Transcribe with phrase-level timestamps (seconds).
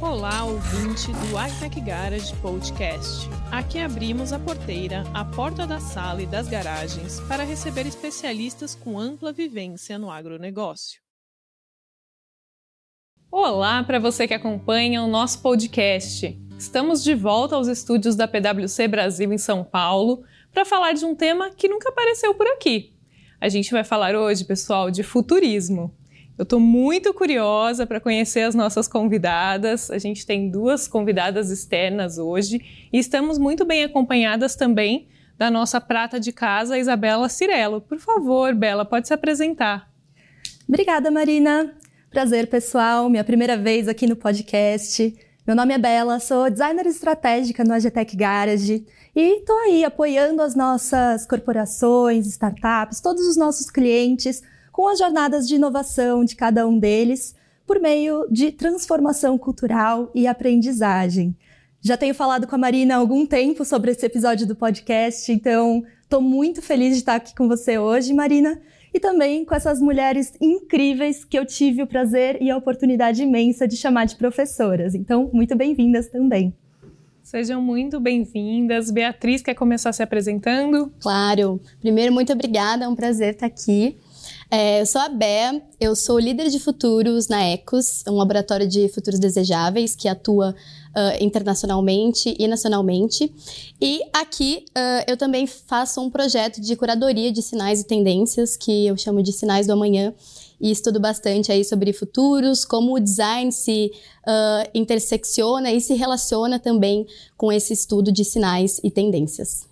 [0.00, 3.28] Olá, ouvinte do iTech Garage Podcast.
[3.50, 8.98] Aqui abrimos a porteira, a porta da sala e das garagens para receber especialistas com
[8.98, 11.00] ampla vivência no agronegócio.
[13.30, 16.38] Olá para você que acompanha o nosso podcast.
[16.58, 21.14] Estamos de volta aos estúdios da PwC Brasil em São Paulo para falar de um
[21.14, 22.92] tema que nunca apareceu por aqui.
[23.40, 25.94] A gente vai falar hoje, pessoal, de futurismo.
[26.36, 29.88] Eu estou muito curiosa para conhecer as nossas convidadas.
[29.88, 35.06] A gente tem duas convidadas externas hoje e estamos muito bem acompanhadas também
[35.38, 37.80] da nossa prata de casa, Isabela Cirello.
[37.80, 39.88] Por favor, Bela, pode se apresentar.
[40.68, 41.72] Obrigada, Marina.
[42.10, 43.08] Prazer, pessoal.
[43.08, 45.16] Minha primeira vez aqui no podcast.
[45.46, 50.56] Meu nome é Bela, sou designer estratégica no Agetec Garage e estou aí apoiando as
[50.56, 54.42] nossas corporações, startups, todos os nossos clientes
[54.74, 57.32] com as jornadas de inovação de cada um deles
[57.64, 61.36] por meio de transformação cultural e aprendizagem.
[61.80, 65.84] Já tenho falado com a Marina há algum tempo sobre esse episódio do podcast, então
[66.02, 68.60] estou muito feliz de estar aqui com você hoje, Marina,
[68.92, 73.68] e também com essas mulheres incríveis que eu tive o prazer e a oportunidade imensa
[73.68, 74.92] de chamar de professoras.
[74.92, 76.52] Então, muito bem-vindas também.
[77.22, 78.90] Sejam muito bem-vindas.
[78.90, 80.92] Beatriz, quer começar se apresentando?
[80.98, 81.60] Claro.
[81.80, 83.96] Primeiro, muito obrigada, é um prazer estar aqui.
[84.56, 88.88] É, eu sou a Bea, eu sou líder de futuros na Ecos, um laboratório de
[88.88, 90.54] futuros desejáveis que atua
[90.90, 93.34] uh, internacionalmente e nacionalmente.
[93.80, 98.86] E aqui uh, eu também faço um projeto de curadoria de sinais e tendências, que
[98.86, 100.14] eu chamo de Sinais do Amanhã,
[100.60, 103.90] e estudo bastante aí sobre futuros, como o design se
[104.24, 109.68] uh, intersecciona e se relaciona também com esse estudo de sinais e tendências.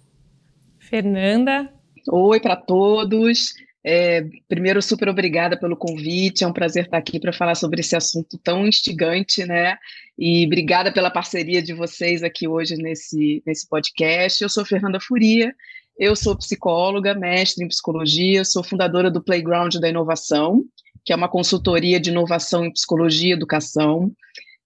[0.81, 1.73] Fernanda.
[2.11, 3.55] Oi para todos.
[3.85, 6.45] É, primeiro, super obrigada pelo convite.
[6.45, 9.77] É um prazer estar aqui para falar sobre esse assunto tão instigante, né?
[10.17, 14.43] E obrigada pela parceria de vocês aqui hoje nesse, nesse podcast.
[14.43, 15.53] Eu sou Fernanda Furia,
[15.99, 20.65] eu sou psicóloga, mestre em psicologia, sou fundadora do Playground da Inovação,
[21.05, 24.13] que é uma consultoria de inovação em psicologia e educação.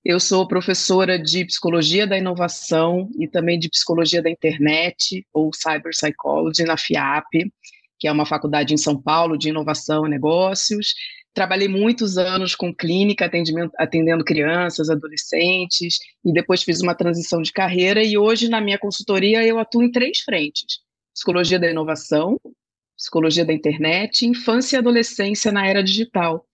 [0.05, 5.91] Eu sou professora de psicologia da inovação e também de psicologia da internet, ou cyber
[5.91, 7.51] psychology, na FIAP
[7.99, 10.95] que é uma faculdade em São Paulo de inovação e negócios.
[11.35, 13.31] Trabalhei muitos anos com clínica,
[13.77, 18.03] atendendo crianças, adolescentes, e depois fiz uma transição de carreira.
[18.03, 20.79] E hoje, na minha consultoria, eu atuo em três frentes:
[21.13, 22.41] psicologia da inovação,
[22.97, 26.47] psicologia da internet, infância e adolescência na era digital.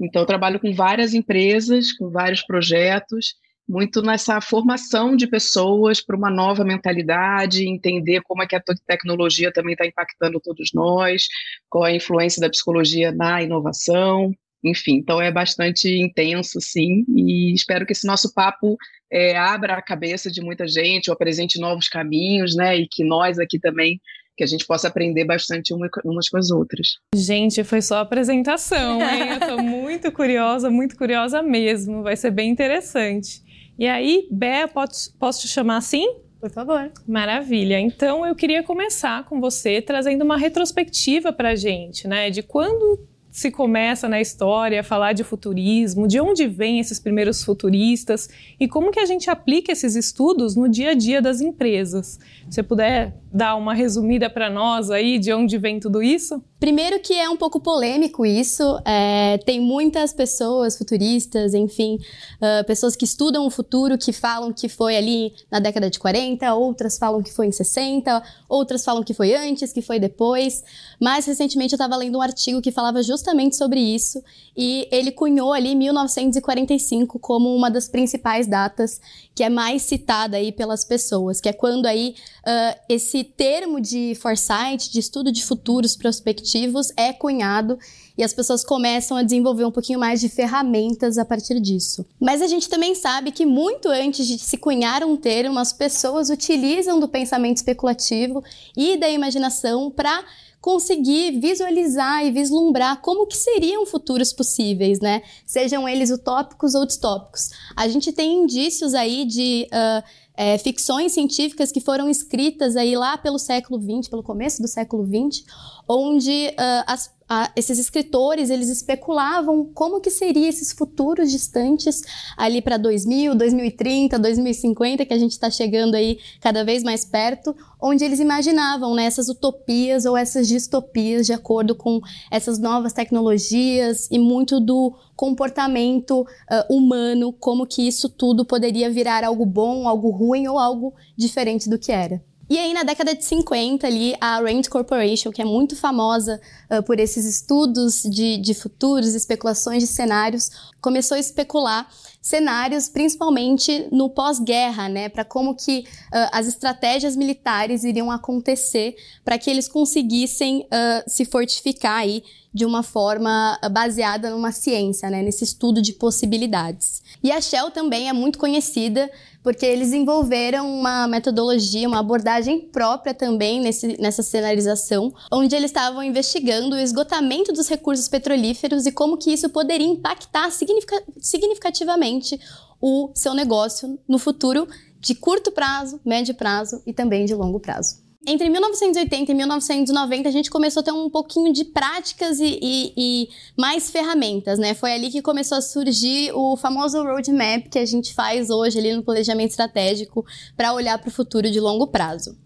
[0.00, 3.34] Então, eu trabalho com várias empresas, com vários projetos,
[3.70, 9.52] muito nessa formação de pessoas para uma nova mentalidade, entender como é que a tecnologia
[9.52, 11.28] também está impactando todos nós,
[11.68, 14.32] qual é a influência da psicologia na inovação,
[14.64, 18.76] enfim, então é bastante intenso, sim, e espero que esse nosso papo
[19.10, 23.38] é, abra a cabeça de muita gente, ou apresente novos caminhos, né, e que nós
[23.38, 24.00] aqui também
[24.36, 26.96] que a gente possa aprender bastante umas com as outras.
[27.14, 29.32] Gente, foi só a apresentação, hein?
[29.32, 32.02] Eu estou muito curiosa, muito curiosa mesmo.
[32.02, 33.42] Vai ser bem interessante.
[33.80, 36.06] E aí, Bé, posso, posso te chamar assim?
[36.38, 36.92] Por favor.
[37.08, 37.80] Maravilha.
[37.80, 42.28] Então, eu queria começar com você trazendo uma retrospectiva para a gente, né?
[42.28, 47.42] De quando se começa na história a falar de futurismo, de onde vêm esses primeiros
[47.42, 52.18] futuristas e como que a gente aplica esses estudos no dia a dia das empresas.
[52.50, 56.44] Se você puder dar uma resumida para nós aí de onde vem tudo isso?
[56.60, 61.98] Primeiro que é um pouco polêmico isso, é, tem muitas pessoas futuristas, enfim,
[62.36, 66.52] uh, pessoas que estudam o futuro, que falam que foi ali na década de 40,
[66.54, 70.62] outras falam que foi em 60, outras falam que foi antes, que foi depois.
[71.00, 74.22] Mais recentemente eu estava lendo um artigo que falava justamente sobre isso
[74.54, 79.00] e ele cunhou ali 1945 como uma das principais datas
[79.34, 84.14] que é mais citada aí pelas pessoas, que é quando aí uh, esse termo de
[84.16, 86.49] foresight, de estudo de futuros prospectivos,
[86.96, 87.78] é cunhado
[88.16, 92.04] e as pessoas começam a desenvolver um pouquinho mais de ferramentas a partir disso.
[92.20, 96.28] Mas a gente também sabe que muito antes de se cunhar um termo, as pessoas
[96.28, 98.42] utilizam do pensamento especulativo
[98.76, 100.24] e da imaginação para
[100.60, 105.22] conseguir visualizar e vislumbrar como que seriam futuros possíveis, né?
[105.46, 107.48] Sejam eles utópicos ou distópicos.
[107.74, 110.04] A gente tem indícios aí de uh,
[110.36, 115.06] é, ficções científicas que foram escritas aí lá pelo século XX, pelo começo do século
[115.06, 115.44] XX,
[115.92, 117.10] onde uh, as
[117.54, 122.02] esses escritores eles especulavam como que seriam esses futuros distantes
[122.36, 127.54] ali para 2000, 2030, 2050 que a gente está chegando aí cada vez mais perto,
[127.80, 132.00] onde eles imaginavam né, essas utopias ou essas distopias de acordo com
[132.32, 139.22] essas novas tecnologias e muito do comportamento uh, humano, como que isso tudo poderia virar
[139.22, 142.20] algo bom, algo ruim ou algo diferente do que era.
[142.50, 146.82] E aí, na década de 50, ali, a Rand Corporation, que é muito famosa uh,
[146.82, 150.50] por esses estudos de, de futuros, especulações de cenários,
[150.80, 151.88] começou a especular
[152.20, 159.38] cenários, principalmente no pós-guerra, né, para como que uh, as estratégias militares iriam acontecer para
[159.38, 165.44] que eles conseguissem uh, se fortificar aí de uma forma baseada numa ciência, né, nesse
[165.44, 167.00] estudo de possibilidades.
[167.22, 169.08] E a Shell também é muito conhecida
[169.42, 176.02] porque eles desenvolveram uma metodologia, uma abordagem própria também nesse, nessa cenarização, onde eles estavam
[176.02, 182.38] investigando o esgotamento dos recursos petrolíferos e como que isso poderia impactar significativamente
[182.80, 187.99] o seu negócio no futuro de curto prazo, médio prazo e também de longo prazo.
[188.26, 192.92] Entre 1980 e 1990, a gente começou a ter um pouquinho de práticas e, e,
[192.94, 194.74] e, mais ferramentas, né?
[194.74, 198.94] Foi ali que começou a surgir o famoso roadmap que a gente faz hoje ali
[198.94, 200.24] no planejamento estratégico
[200.54, 202.36] para olhar para o futuro de longo prazo.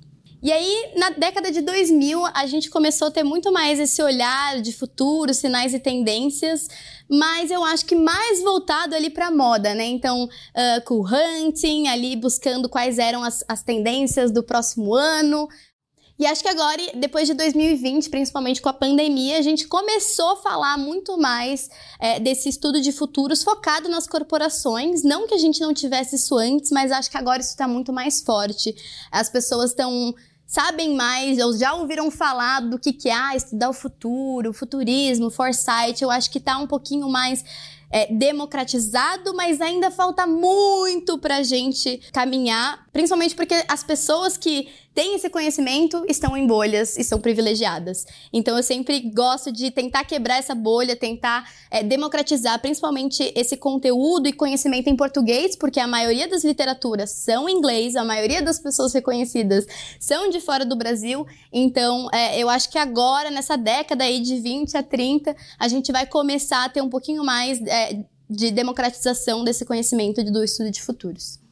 [0.44, 4.60] E aí, na década de 2000, a gente começou a ter muito mais esse olhar
[4.60, 6.68] de futuro, sinais e tendências,
[7.18, 9.84] mas eu acho que mais voltado ali para moda, né?
[9.84, 15.48] Então, uh, cool hunting, ali buscando quais eram as, as tendências do próximo ano.
[16.16, 20.36] E acho que agora, depois de 2020, principalmente com a pandemia, a gente começou a
[20.36, 21.68] falar muito mais
[22.00, 25.02] é, desse estudo de futuros focado nas corporações.
[25.02, 27.92] Não que a gente não tivesse isso antes, mas acho que agora isso está muito
[27.92, 28.74] mais forte.
[29.10, 30.14] As pessoas estão
[30.46, 35.30] sabem mais, ou já ouviram falar do que, que é ah, estudar o futuro, futurismo,
[35.30, 37.44] foresight, eu acho que está um pouquinho mais
[37.90, 44.68] é, democratizado, mas ainda falta muito para a gente caminhar, principalmente porque as pessoas que
[44.94, 48.06] têm esse conhecimento estão em bolhas e são privilegiadas.
[48.32, 54.28] Então eu sempre gosto de tentar quebrar essa bolha, tentar é, democratizar principalmente esse conteúdo
[54.28, 58.60] e conhecimento em português, porque a maioria das literaturas são em inglês, a maioria das
[58.60, 59.66] pessoas reconhecidas
[59.98, 61.26] são de fora do Brasil.
[61.52, 65.90] Então é, eu acho que agora, nessa década aí de 20 a 30, a gente
[65.90, 70.80] vai começar a ter um pouquinho mais é, de democratização desse conhecimento do estudo de
[70.80, 71.43] futuros.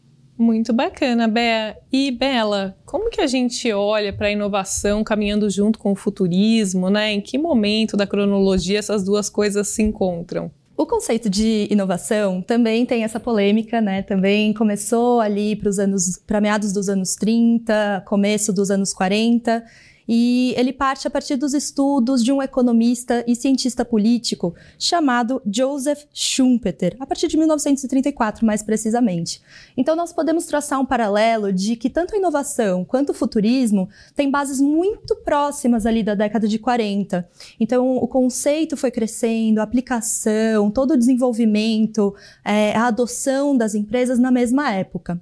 [0.42, 1.76] Muito bacana, Bea.
[1.92, 6.90] E Bela, como que a gente olha para a inovação caminhando junto com o futurismo,
[6.90, 7.12] né?
[7.12, 10.50] Em que momento da cronologia essas duas coisas se encontram?
[10.76, 14.02] O conceito de inovação também tem essa polêmica, né?
[14.02, 19.62] Também começou ali para os anos, para meados dos anos 30, começo dos anos 40,
[20.08, 26.04] e ele parte a partir dos estudos de um economista e cientista político chamado Joseph
[26.12, 29.40] Schumpeter, a partir de 1934, mais precisamente.
[29.76, 34.30] Então, nós podemos traçar um paralelo de que tanto a inovação quanto o futurismo têm
[34.30, 37.28] bases muito próximas ali da década de 40.
[37.58, 42.14] Então, o conceito foi crescendo, a aplicação, todo o desenvolvimento,
[42.44, 45.20] é, a adoção das empresas na mesma época.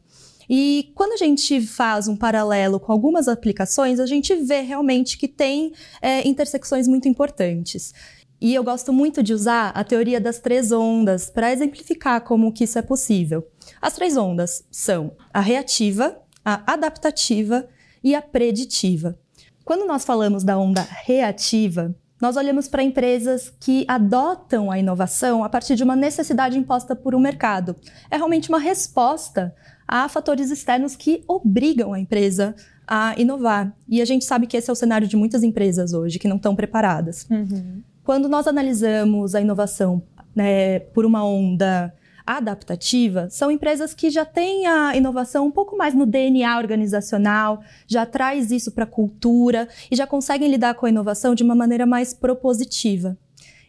[0.53, 5.29] E quando a gente faz um paralelo com algumas aplicações, a gente vê realmente que
[5.29, 7.95] tem é, intersecções muito importantes.
[8.41, 12.65] E eu gosto muito de usar a teoria das três ondas para exemplificar como que
[12.65, 13.47] isso é possível.
[13.81, 17.69] As três ondas são a reativa, a adaptativa
[18.03, 19.17] e a preditiva.
[19.65, 25.49] Quando nós falamos da onda reativa, nós olhamos para empresas que adotam a inovação a
[25.49, 27.75] partir de uma necessidade imposta por um mercado.
[28.11, 29.55] É realmente uma resposta
[29.91, 32.55] há fatores externos que obrigam a empresa
[32.87, 33.75] a inovar.
[33.89, 36.37] E a gente sabe que esse é o cenário de muitas empresas hoje, que não
[36.37, 37.27] estão preparadas.
[37.29, 37.83] Uhum.
[38.05, 40.01] Quando nós analisamos a inovação
[40.35, 41.93] né, por uma onda
[42.25, 48.07] adaptativa, são empresas que já têm a inovação um pouco mais no DNA organizacional, já
[48.07, 51.85] traz isso para a cultura e já conseguem lidar com a inovação de uma maneira
[51.85, 53.19] mais propositiva.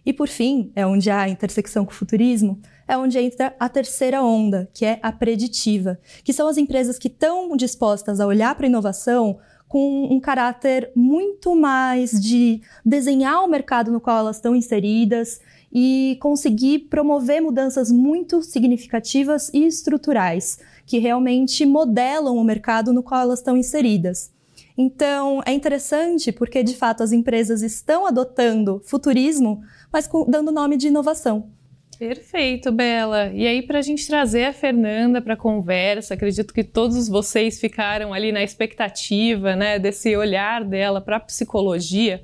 [0.06, 2.60] E por fim, é onde há a intersecção com o futurismo,
[2.92, 7.08] é onde entra a terceira onda, que é a preditiva, que são as empresas que
[7.08, 13.48] estão dispostas a olhar para a inovação com um caráter muito mais de desenhar o
[13.48, 15.40] mercado no qual elas estão inseridas
[15.72, 23.22] e conseguir promover mudanças muito significativas e estruturais, que realmente modelam o mercado no qual
[23.22, 24.34] elas estão inseridas.
[24.78, 29.62] Então, é interessante porque, de fato, as empresas estão adotando futurismo,
[29.94, 31.61] mas dando nome de inovação.
[32.02, 33.32] Perfeito, Bela.
[33.32, 37.60] E aí, para a gente trazer a Fernanda para a conversa, acredito que todos vocês
[37.60, 42.24] ficaram ali na expectativa, né, desse olhar dela para a psicologia.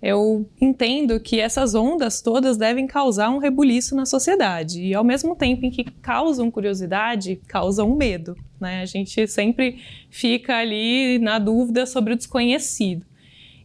[0.00, 5.34] Eu entendo que essas ondas todas devem causar um rebuliço na sociedade e, ao mesmo
[5.34, 8.36] tempo em que causam curiosidade, causam medo.
[8.60, 8.80] Né?
[8.80, 13.04] A gente sempre fica ali na dúvida sobre o desconhecido.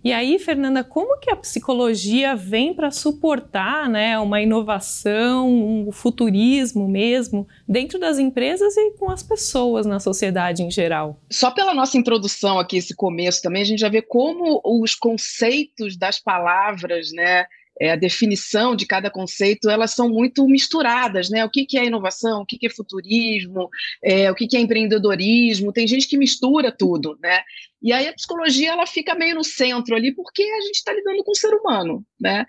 [0.03, 6.87] E aí, Fernanda, como que a psicologia vem para suportar né, uma inovação, um futurismo
[6.87, 11.19] mesmo, dentro das empresas e com as pessoas na sociedade em geral?
[11.29, 15.95] Só pela nossa introdução aqui, esse começo também, a gente já vê como os conceitos
[15.95, 17.45] das palavras, né,
[17.81, 21.43] é, a definição de cada conceito, elas são muito misturadas, né?
[21.43, 23.67] O que, que é inovação, o que, que é futurismo,
[24.03, 27.41] é, o que, que é empreendedorismo, tem gente que mistura tudo, né?
[27.81, 31.23] E aí a psicologia ela fica meio no centro ali, porque a gente está lidando
[31.23, 32.45] com o ser humano, né?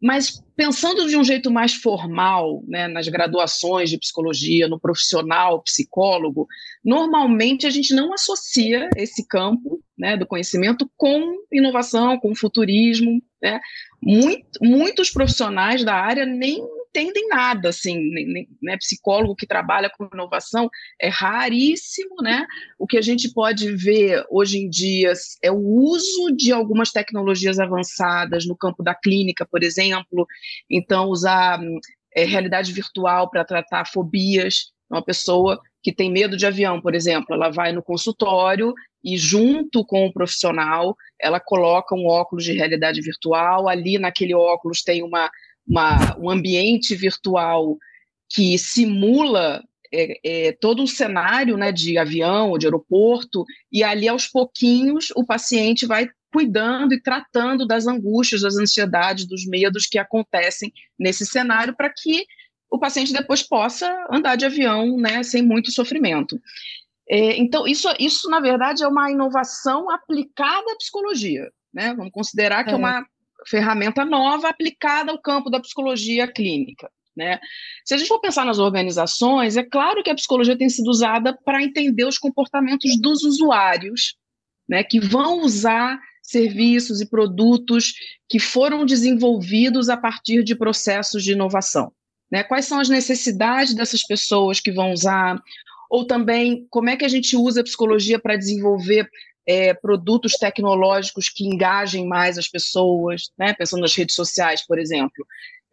[0.00, 6.46] Mas pensando de um jeito mais formal, né, nas graduações de psicologia, no profissional psicólogo,
[6.84, 13.60] normalmente a gente não associa esse campo né, do conhecimento com inovação, com futurismo, né?
[14.02, 16.62] Muito, muitos profissionais da área nem
[16.96, 22.46] entendem nada, assim, nem, né, psicólogo que trabalha com inovação é raríssimo, né?
[22.78, 25.12] O que a gente pode ver hoje em dia
[25.42, 30.26] é o uso de algumas tecnologias avançadas no campo da clínica, por exemplo,
[30.70, 31.60] então usar
[32.14, 37.32] é, realidade virtual para tratar fobias, uma pessoa que tem medo de avião, por exemplo,
[37.32, 38.74] ela vai no consultório
[39.04, 44.82] e junto com o profissional, ela coloca um óculos de realidade virtual, ali naquele óculos
[44.82, 45.30] tem uma,
[45.64, 47.78] uma um ambiente virtual
[48.28, 49.62] que simula
[49.94, 55.12] é, é, todo um cenário né, de avião ou de aeroporto, e ali aos pouquinhos
[55.14, 61.24] o paciente vai cuidando e tratando das angústias, das ansiedades, dos medos que acontecem nesse
[61.24, 62.26] cenário para que
[62.70, 66.40] o paciente depois possa andar de avião né, sem muito sofrimento.
[67.08, 71.50] É, então, isso, isso, na verdade, é uma inovação aplicada à psicologia.
[71.72, 71.94] Né?
[71.94, 73.06] Vamos considerar que é, é uma
[73.46, 76.90] ferramenta nova aplicada ao campo da psicologia clínica.
[77.16, 77.38] Né?
[77.84, 81.36] Se a gente for pensar nas organizações, é claro que a psicologia tem sido usada
[81.44, 84.16] para entender os comportamentos dos usuários,
[84.68, 87.94] né, que vão usar serviços e produtos
[88.28, 91.92] que foram desenvolvidos a partir de processos de inovação.
[92.30, 92.42] Né?
[92.42, 95.42] Quais são as necessidades dessas pessoas que vão usar?
[95.90, 99.08] ou também como é que a gente usa a psicologia para desenvolver
[99.46, 103.54] é, produtos tecnológicos que engajem mais as pessoas, né?
[103.54, 105.24] pensando nas redes sociais, por exemplo.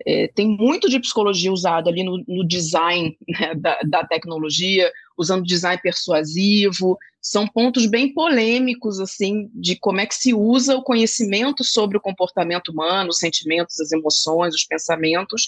[0.05, 5.45] É, tem muito de psicologia usado ali no, no design né, da, da, tecnologia, usando
[5.45, 6.98] design persuasivo.
[7.22, 12.01] São pontos bem polêmicos, assim, de como é que se usa o conhecimento sobre o
[12.01, 15.45] comportamento humano, os sentimentos, as emoções, os pensamentos,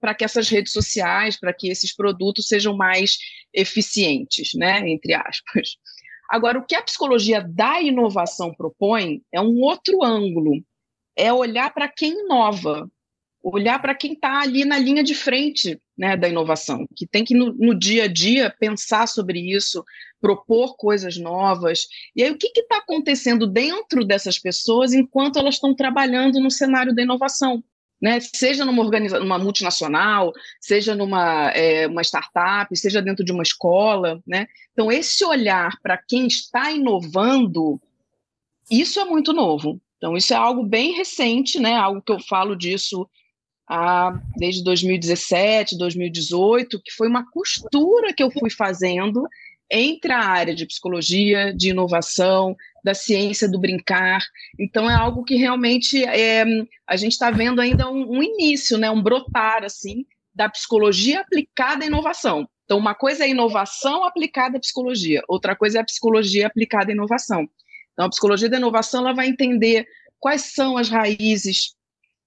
[0.00, 3.18] para que essas redes sociais, para que esses produtos sejam mais
[3.52, 5.76] eficientes, né, entre aspas.
[6.28, 10.62] Agora, o que a psicologia da inovação propõe é um outro ângulo,
[11.16, 12.90] é olhar para quem inova,
[13.42, 17.34] olhar para quem está ali na linha de frente né, da inovação, que tem que
[17.34, 19.84] no, no, dia a dia pensar sobre isso,
[20.20, 21.86] propor coisas novas.
[22.14, 26.94] E aí, o que está acontecendo dentro dessas pessoas enquanto elas estão trabalhando no cenário
[26.94, 27.62] da inovação?
[28.00, 28.18] Né?
[28.20, 34.20] seja numa, organiza numa multinacional, seja numa é, uma startup, seja dentro de uma escola.
[34.26, 34.46] Né?
[34.72, 37.80] Então, esse olhar para quem está inovando,
[38.70, 39.80] isso é muito novo.
[39.96, 41.74] Então, isso é algo bem recente, né?
[41.74, 43.08] algo que eu falo disso
[43.68, 49.26] há, desde 2017, 2018, que foi uma costura que eu fui fazendo
[49.70, 54.22] entre a área de psicologia, de inovação, da ciência do brincar.
[54.58, 56.44] Então é algo que realmente é,
[56.86, 60.04] a gente está vendo ainda um, um, início, né, um brotar assim
[60.34, 62.48] da psicologia aplicada à inovação.
[62.64, 66.94] Então uma coisa é inovação aplicada à psicologia, outra coisa é a psicologia aplicada à
[66.94, 67.48] inovação.
[67.92, 69.86] Então a psicologia da inovação ela vai entender
[70.20, 71.74] quais são as raízes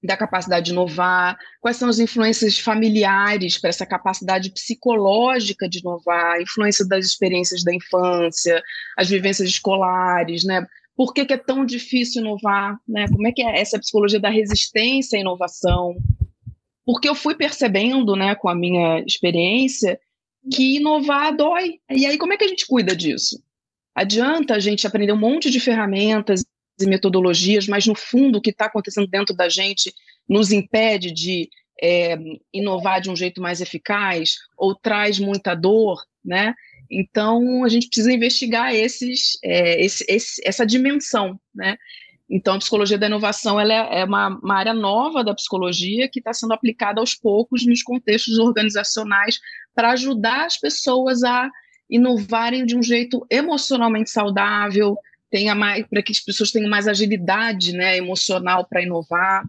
[0.01, 6.41] da capacidade de inovar, quais são as influências familiares para essa capacidade psicológica de inovar,
[6.41, 8.63] influência das experiências da infância,
[8.97, 10.65] as vivências escolares, né?
[10.95, 13.07] Por que, que é tão difícil inovar, né?
[13.09, 15.95] Como é que é essa psicologia da resistência à inovação?
[16.85, 19.99] Porque eu fui percebendo, né, com a minha experiência,
[20.51, 21.79] que inovar dói.
[21.89, 23.41] E aí, como é que a gente cuida disso?
[23.93, 26.43] Adianta a gente aprender um monte de ferramentas
[26.81, 29.93] e metodologias, mas no fundo o que está acontecendo dentro da gente
[30.27, 31.49] nos impede de
[31.81, 32.17] é,
[32.53, 36.53] inovar de um jeito mais eficaz ou traz muita dor, né?
[36.91, 41.77] Então a gente precisa investigar esses, é, esse, esse, essa dimensão, né?
[42.29, 46.19] Então, a psicologia da inovação ela é, é uma, uma área nova da psicologia que
[46.19, 49.39] está sendo aplicada aos poucos nos contextos organizacionais
[49.73, 51.49] para ajudar as pessoas a
[51.89, 54.95] inovarem de um jeito emocionalmente saudável,
[55.29, 59.43] tenha mais para que as pessoas tenham mais agilidade, né, emocional para inovar.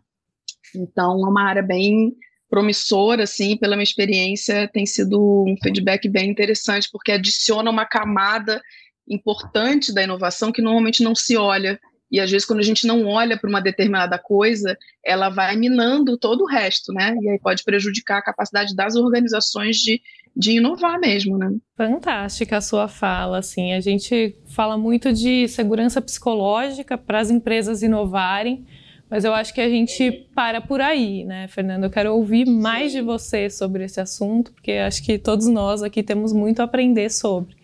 [0.74, 2.14] Então, é uma área bem
[2.48, 8.60] promissora, assim, pela minha experiência, tem sido um feedback bem interessante, porque adiciona uma camada
[9.08, 11.80] importante da inovação que normalmente não se olha.
[12.10, 16.18] E às vezes, quando a gente não olha para uma determinada coisa, ela vai minando
[16.18, 17.14] todo o resto, né?
[17.20, 20.02] E aí pode prejudicar a capacidade das organizações de,
[20.36, 21.52] de inovar mesmo, né?
[21.76, 23.72] Fantástica a sua fala, assim.
[23.72, 28.64] A gente fala muito de segurança psicológica para as empresas inovarem,
[29.08, 31.84] mas eu acho que a gente para por aí, né, Fernando?
[31.84, 36.02] Eu quero ouvir mais de você sobre esse assunto, porque acho que todos nós aqui
[36.02, 37.60] temos muito a aprender sobre.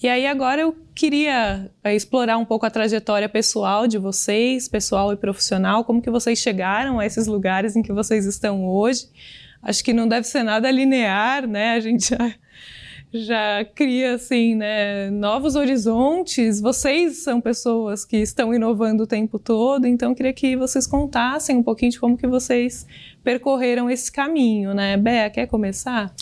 [0.00, 5.12] E aí agora eu queria é, explorar um pouco a trajetória pessoal de vocês, pessoal
[5.12, 9.08] e profissional, como que vocês chegaram a esses lugares em que vocês estão hoje.
[9.62, 11.72] Acho que não deve ser nada linear, né?
[11.72, 12.34] A gente já
[13.12, 16.60] já cria assim, né, novos horizontes.
[16.60, 21.62] Vocês são pessoas que estão inovando o tempo todo, então queria que vocês contassem um
[21.62, 22.86] pouquinho de como que vocês
[23.24, 24.96] percorreram esse caminho, né?
[24.96, 26.14] Bea, quer começar?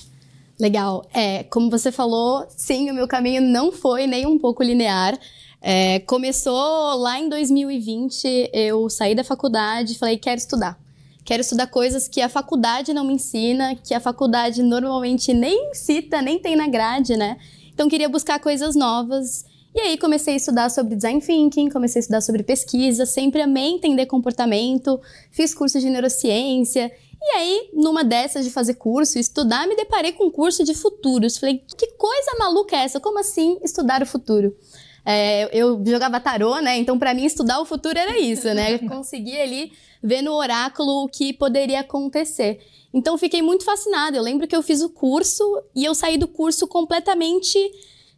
[0.59, 1.05] Legal.
[1.13, 5.19] É, como você falou, sim, o meu caminho não foi nem um pouco linear.
[5.61, 10.79] É, começou lá em 2020, eu saí da faculdade e falei, quero estudar.
[11.27, 16.23] Quero estudar coisas que a faculdade não me ensina, que a faculdade normalmente nem cita,
[16.23, 17.37] nem tem na grade, né?
[17.75, 19.45] Então queria buscar coisas novas.
[19.75, 23.73] E aí comecei a estudar sobre design thinking, comecei a estudar sobre pesquisa, sempre amei
[23.73, 25.01] entender comportamento,
[25.33, 26.93] fiz curso de neurociência.
[27.21, 31.39] E aí, numa dessas de fazer curso, estudar, me deparei com um curso de futuros.
[31.39, 33.01] Falei, que coisa maluca é essa?
[33.01, 34.57] Como assim estudar o futuro?
[35.05, 36.79] É, eu jogava tarô, né?
[36.79, 38.79] Então, para mim, estudar o futuro era isso, né?
[38.87, 39.73] Conseguir ali
[40.03, 42.61] ver no oráculo o que poderia acontecer.
[42.93, 44.17] Então, fiquei muito fascinada.
[44.17, 47.59] Eu lembro que eu fiz o curso e eu saí do curso completamente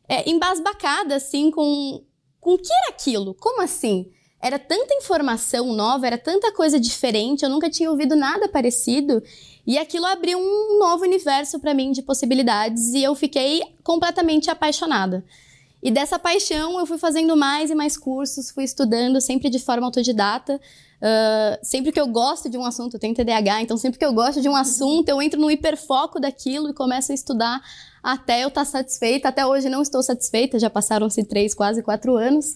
[0.08, 2.02] é, embasbacada, assim, com,
[2.40, 3.34] com o que era aquilo?
[3.34, 4.10] Como assim?
[4.40, 9.22] Era tanta informação nova, era tanta coisa diferente, eu nunca tinha ouvido nada parecido.
[9.66, 15.24] E aquilo abriu um novo universo para mim de possibilidades e eu fiquei completamente apaixonada.
[15.82, 19.86] E dessa paixão eu fui fazendo mais e mais cursos, fui estudando sempre de forma
[19.86, 20.60] autodidata.
[21.00, 24.12] Uh, sempre que eu gosto de um assunto, eu tenho TDAH, então sempre que eu
[24.12, 27.62] gosto de um assunto, eu entro no hiperfoco daquilo e começo a estudar
[28.02, 29.28] até eu estar tá satisfeita.
[29.28, 32.54] Até hoje não estou satisfeita, já passaram-se três, quase quatro anos.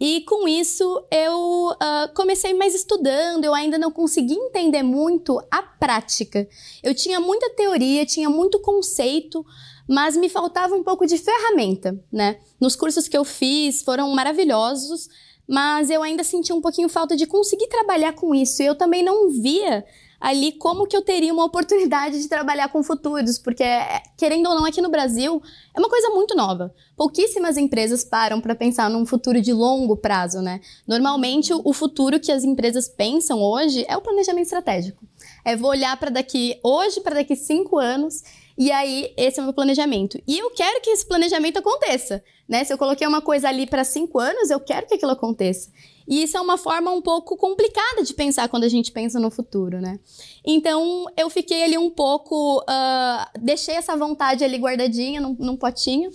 [0.00, 5.60] E com isso eu uh, comecei mais estudando, eu ainda não consegui entender muito a
[5.62, 6.48] prática.
[6.82, 9.44] Eu tinha muita teoria, tinha muito conceito,
[9.86, 12.38] mas me faltava um pouco de ferramenta, né?
[12.58, 15.08] Nos cursos que eu fiz foram maravilhosos,
[15.50, 18.62] mas eu ainda sentia um pouquinho falta de conseguir trabalhar com isso.
[18.62, 19.84] Eu também não via
[20.20, 23.64] ali como que eu teria uma oportunidade de trabalhar com futuros, porque
[24.16, 25.42] querendo ou não aqui no Brasil
[25.74, 26.72] é uma coisa muito nova.
[26.96, 30.60] Pouquíssimas empresas param para pensar num futuro de longo prazo, né?
[30.86, 35.04] Normalmente o futuro que as empresas pensam hoje é o planejamento estratégico.
[35.44, 38.22] É vou olhar para daqui hoje para daqui cinco anos
[38.60, 40.20] e aí, esse é o meu planejamento.
[40.28, 42.62] E eu quero que esse planejamento aconteça, né?
[42.62, 45.70] Se eu coloquei uma coisa ali para cinco anos, eu quero que aquilo aconteça.
[46.06, 49.30] E isso é uma forma um pouco complicada de pensar quando a gente pensa no
[49.30, 49.98] futuro, né?
[50.44, 52.58] Então, eu fiquei ali um pouco.
[52.58, 56.10] Uh, deixei essa vontade ali guardadinha num, num potinho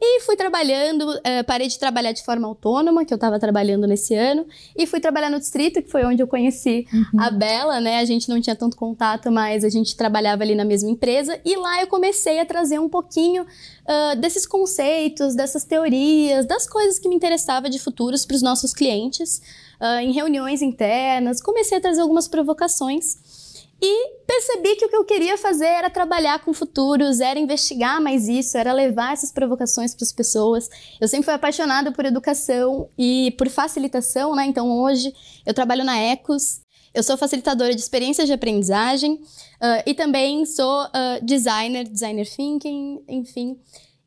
[0.00, 4.14] e fui trabalhando, uh, parei de trabalhar de forma autônoma, que eu estava trabalhando nesse
[4.14, 7.20] ano, e fui trabalhar no distrito, que foi onde eu conheci uhum.
[7.20, 7.98] a Bela, né?
[7.98, 11.56] A gente não tinha tanto contato, mas a gente trabalhava ali na mesma empresa, e
[11.56, 17.08] lá eu comecei a trazer um pouquinho uh, desses conceitos, dessas teorias, das coisas que
[17.08, 19.40] me interessavam de futuros para os nossos clientes,
[19.80, 23.45] uh, em reuniões internas, comecei a trazer algumas provocações.
[23.80, 28.26] E percebi que o que eu queria fazer era trabalhar com futuros, era investigar mais
[28.26, 30.68] isso, era levar essas provocações para as pessoas.
[31.00, 34.46] Eu sempre fui apaixonada por educação e por facilitação, né?
[34.46, 35.12] Então hoje
[35.44, 36.60] eu trabalho na Ecos,
[36.94, 43.04] eu sou facilitadora de experiências de aprendizagem uh, e também sou uh, designer, designer thinking,
[43.06, 43.58] enfim.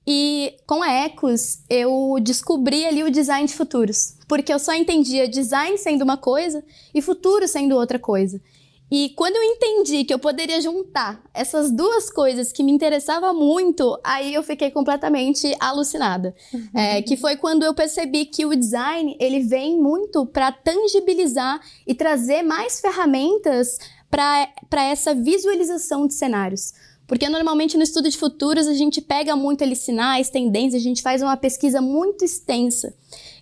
[0.07, 5.27] E com a Ecos eu descobri ali o design de futuros, porque eu só entendia
[5.27, 8.41] design sendo uma coisa e futuro sendo outra coisa.
[8.91, 13.99] E quando eu entendi que eu poderia juntar essas duas coisas que me interessavam muito,
[14.03, 16.33] aí eu fiquei completamente alucinada.
[16.73, 21.93] É, que foi quando eu percebi que o design ele vem muito para tangibilizar e
[21.93, 23.77] trazer mais ferramentas
[24.09, 26.73] para essa visualização de cenários.
[27.07, 31.01] Porque normalmente no estudo de futuros a gente pega muito ali sinais, tendências, a gente
[31.01, 32.93] faz uma pesquisa muito extensa.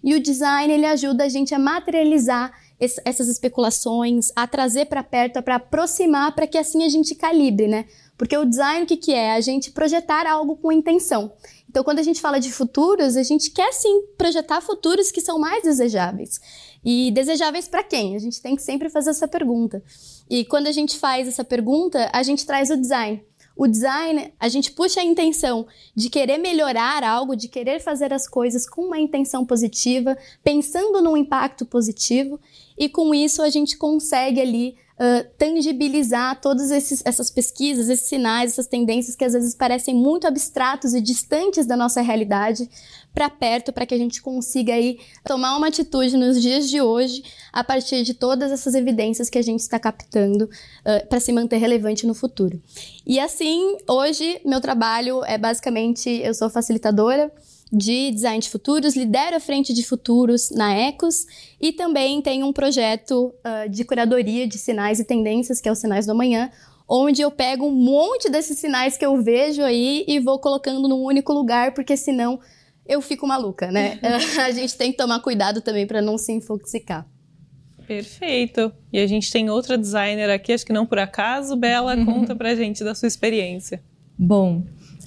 [0.04, 5.42] E o design ele ajuda a gente a materializar essas especulações, a trazer para perto,
[5.42, 7.86] para aproximar, para que assim a gente calibre, né?
[8.18, 9.34] Porque o design, o que, que é?
[9.34, 11.32] A gente projetar algo com intenção.
[11.70, 15.38] Então, quando a gente fala de futuros, a gente quer sim projetar futuros que são
[15.38, 16.40] mais desejáveis.
[16.84, 18.16] E desejáveis para quem?
[18.16, 19.84] A gente tem que sempre fazer essa pergunta.
[20.30, 23.24] E quando a gente faz essa pergunta, a gente traz o design.
[23.56, 28.28] O design, a gente puxa a intenção de querer melhorar algo, de querer fazer as
[28.28, 32.40] coisas com uma intenção positiva, pensando num impacto positivo,
[32.78, 38.52] e com isso a gente consegue ali uh, tangibilizar todas esses, essas pesquisas, esses sinais,
[38.52, 42.70] essas tendências que às vezes parecem muito abstratos e distantes da nossa realidade
[43.14, 47.24] para perto, para que a gente consiga aí tomar uma atitude nos dias de hoje
[47.52, 51.58] a partir de todas essas evidências que a gente está captando uh, para se manter
[51.58, 52.62] relevante no futuro.
[53.06, 57.32] E assim, hoje meu trabalho é basicamente eu sou facilitadora
[57.72, 61.26] de design de futuros, lidero a frente de futuros na Ecos
[61.60, 65.76] e também tenho um projeto uh, de curadoria de sinais e tendências, que é o
[65.76, 66.50] Sinais do Amanhã,
[66.88, 71.04] onde eu pego um monte desses sinais que eu vejo aí e vou colocando num
[71.04, 72.40] único lugar, porque senão
[72.86, 74.00] eu fico maluca, né?
[74.42, 77.06] a gente tem que tomar cuidado também para não se infoxicar.
[77.86, 78.72] Perfeito.
[78.92, 81.56] E a gente tem outra designer aqui, acho que não por acaso.
[81.56, 83.82] Bela, conta pra gente da sua experiência.
[84.18, 84.64] Bom,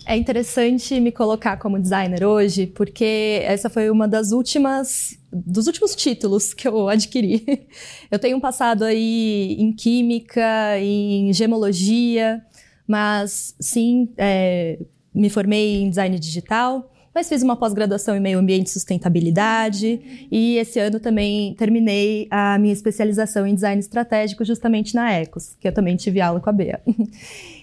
[0.06, 5.94] é interessante me colocar como designer hoje, porque essa foi uma das últimas dos últimos
[5.94, 7.68] títulos que eu adquiri.
[8.10, 12.44] Eu tenho um passado aí em química, em gemologia,
[12.86, 14.78] mas sim, é,
[15.14, 20.56] me formei em design digital, mas fiz uma pós-graduação em meio ambiente e sustentabilidade e
[20.56, 25.72] esse ano também terminei a minha especialização em design estratégico justamente na Ecos, que eu
[25.72, 26.80] também tive aula com a Bea.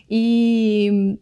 [0.09, 1.17] E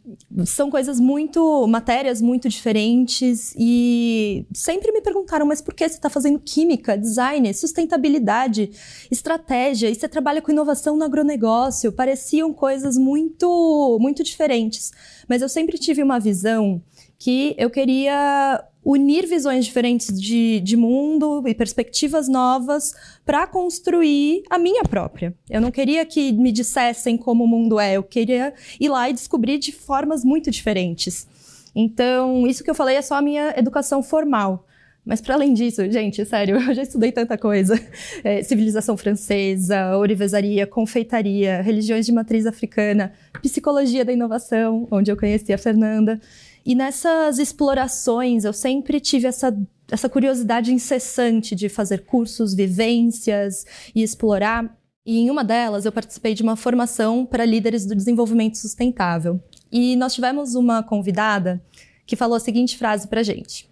[0.45, 6.09] são coisas muito, matérias muito diferentes e sempre me perguntaram, mas por que você está
[6.09, 8.69] fazendo química, design, sustentabilidade,
[9.09, 11.91] estratégia e você trabalha com inovação no agronegócio?
[11.91, 14.91] Pareciam coisas muito, muito diferentes.
[15.27, 16.79] Mas eu sempre tive uma visão
[17.17, 22.93] que eu queria unir visões diferentes de, de mundo e perspectivas novas
[23.25, 25.33] para construir a minha própria.
[25.49, 29.13] Eu não queria que me dissessem como o mundo é, eu queria ir lá e
[29.13, 31.27] descobrir de formas muito diferentes.
[31.75, 34.65] Então, isso que eu falei é só a minha educação formal.
[35.05, 37.79] Mas para além disso, gente, sério, eu já estudei tanta coisa.
[38.23, 45.53] É, civilização francesa, ourivesaria, confeitaria, religiões de matriz africana, psicologia da inovação, onde eu conheci
[45.53, 46.19] a Fernanda.
[46.65, 49.55] E nessas explorações, eu sempre tive essa,
[49.91, 54.75] essa curiosidade incessante de fazer cursos, vivências e explorar.
[55.05, 59.39] E em uma delas, eu participei de uma formação para líderes do desenvolvimento sustentável.
[59.71, 61.63] E nós tivemos uma convidada
[62.05, 63.69] que falou a seguinte frase para gente: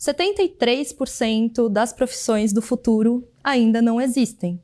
[0.00, 4.60] 73% das profissões do futuro ainda não existem.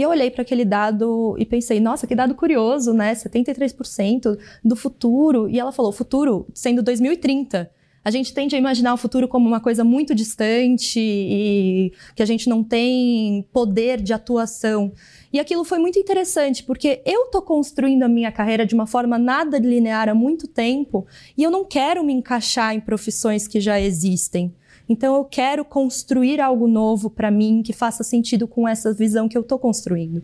[0.00, 3.12] E eu olhei para aquele dado e pensei, nossa, que dado curioso, né?
[3.14, 5.46] 73% do futuro.
[5.46, 7.70] E ela falou, futuro sendo 2030.
[8.02, 12.24] A gente tende a imaginar o futuro como uma coisa muito distante e que a
[12.24, 14.90] gente não tem poder de atuação.
[15.30, 19.18] E aquilo foi muito interessante, porque eu tô construindo a minha carreira de uma forma
[19.18, 23.78] nada linear há muito tempo e eu não quero me encaixar em profissões que já
[23.78, 24.54] existem.
[24.90, 29.38] Então eu quero construir algo novo para mim que faça sentido com essa visão que
[29.38, 30.20] eu estou construindo.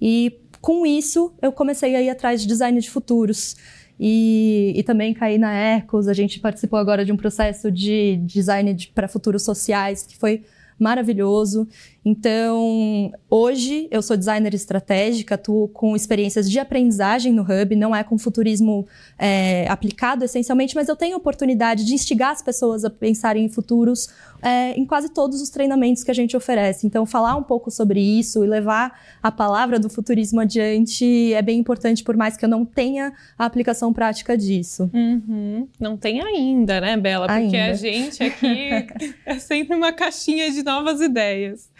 [0.00, 3.56] E com isso eu comecei a ir atrás de design de futuros.
[3.98, 8.72] E, e também caí na Ecos, a gente participou agora de um processo de design
[8.72, 10.44] de, para futuros sociais que foi
[10.78, 11.66] maravilhoso.
[12.04, 18.04] Então, hoje eu sou designer estratégica, atuo com experiências de aprendizagem no Hub, não é
[18.04, 18.86] com futurismo
[19.18, 23.48] é, aplicado essencialmente, mas eu tenho a oportunidade de instigar as pessoas a pensarem em
[23.48, 24.08] futuros
[24.42, 26.86] é, em quase todos os treinamentos que a gente oferece.
[26.86, 31.58] Então, falar um pouco sobre isso e levar a palavra do futurismo adiante é bem
[31.58, 34.90] importante, por mais que eu não tenha a aplicação prática disso.
[34.92, 35.66] Uhum.
[35.80, 37.26] Não tem ainda, né, Bela?
[37.26, 37.70] Porque ainda.
[37.70, 38.68] a gente aqui
[39.24, 41.70] é sempre uma caixinha de novas ideias.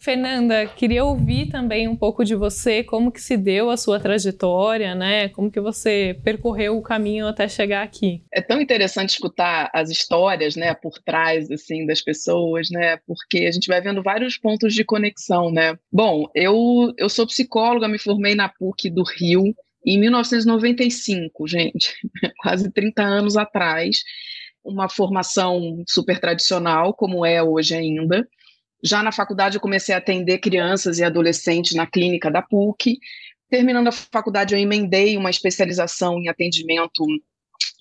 [0.00, 4.94] Fernanda, queria ouvir também um pouco de você, como que se deu a sua trajetória,
[4.94, 5.28] né?
[5.28, 8.22] Como que você percorreu o caminho até chegar aqui?
[8.32, 12.96] É tão interessante escutar as histórias, né, por trás assim das pessoas, né?
[13.06, 15.78] Porque a gente vai vendo vários pontos de conexão, né?
[15.92, 21.94] Bom, eu eu sou psicóloga, me formei na PUC do Rio em 1995, gente,
[22.40, 24.02] quase 30 anos atrás.
[24.64, 28.26] Uma formação super tradicional, como é hoje ainda
[28.82, 32.98] já na faculdade, eu comecei a atender crianças e adolescentes na clínica da PUC.
[33.48, 37.04] Terminando a faculdade, eu emendei uma especialização em atendimento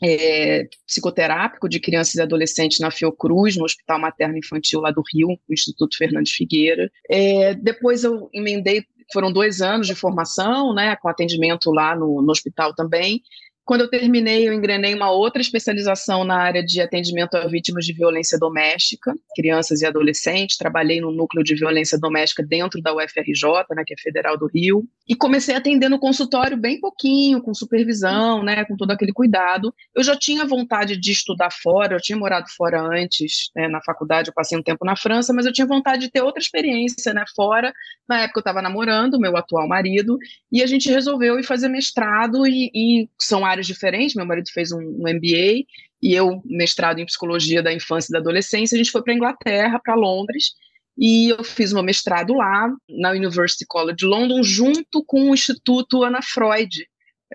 [0.03, 5.27] é, psicoterápico de crianças e adolescentes na Fiocruz, no Hospital Materno Infantil lá do Rio,
[5.27, 6.89] no Instituto Fernandes Figueira.
[7.09, 12.31] É, depois eu emendei, foram dois anos de formação, né, com atendimento lá no, no
[12.31, 13.21] hospital também,
[13.69, 17.93] quando eu terminei, eu engrenei uma outra especialização na área de atendimento a vítimas de
[17.93, 20.57] violência doméstica, crianças e adolescentes.
[20.57, 23.43] Trabalhei no núcleo de violência doméstica dentro da UFRJ,
[23.75, 27.53] né, que é Federal do Rio, e comecei a atender no consultório bem pouquinho, com
[27.53, 29.71] supervisão, né, com todo aquele cuidado.
[29.95, 34.29] Eu já tinha vontade de estudar fora, eu tinha morado fora antes, né, na faculdade,
[34.29, 37.23] eu passei um tempo na França, mas eu tinha vontade de ter outra experiência, né,
[37.35, 37.71] fora.
[38.07, 40.17] Na época eu estava namorando meu atual marido,
[40.51, 44.15] e a gente resolveu ir fazer mestrado, e, e são áreas áreas diferentes.
[44.15, 45.65] Meu marido fez um, um MBA
[46.01, 49.79] e eu, mestrado em psicologia da infância e da adolescência, a gente foi para Inglaterra,
[49.83, 50.51] para Londres,
[50.97, 56.21] e eu fiz meu mestrado lá, na University College London, junto com o Instituto Ana
[56.21, 56.85] Freud,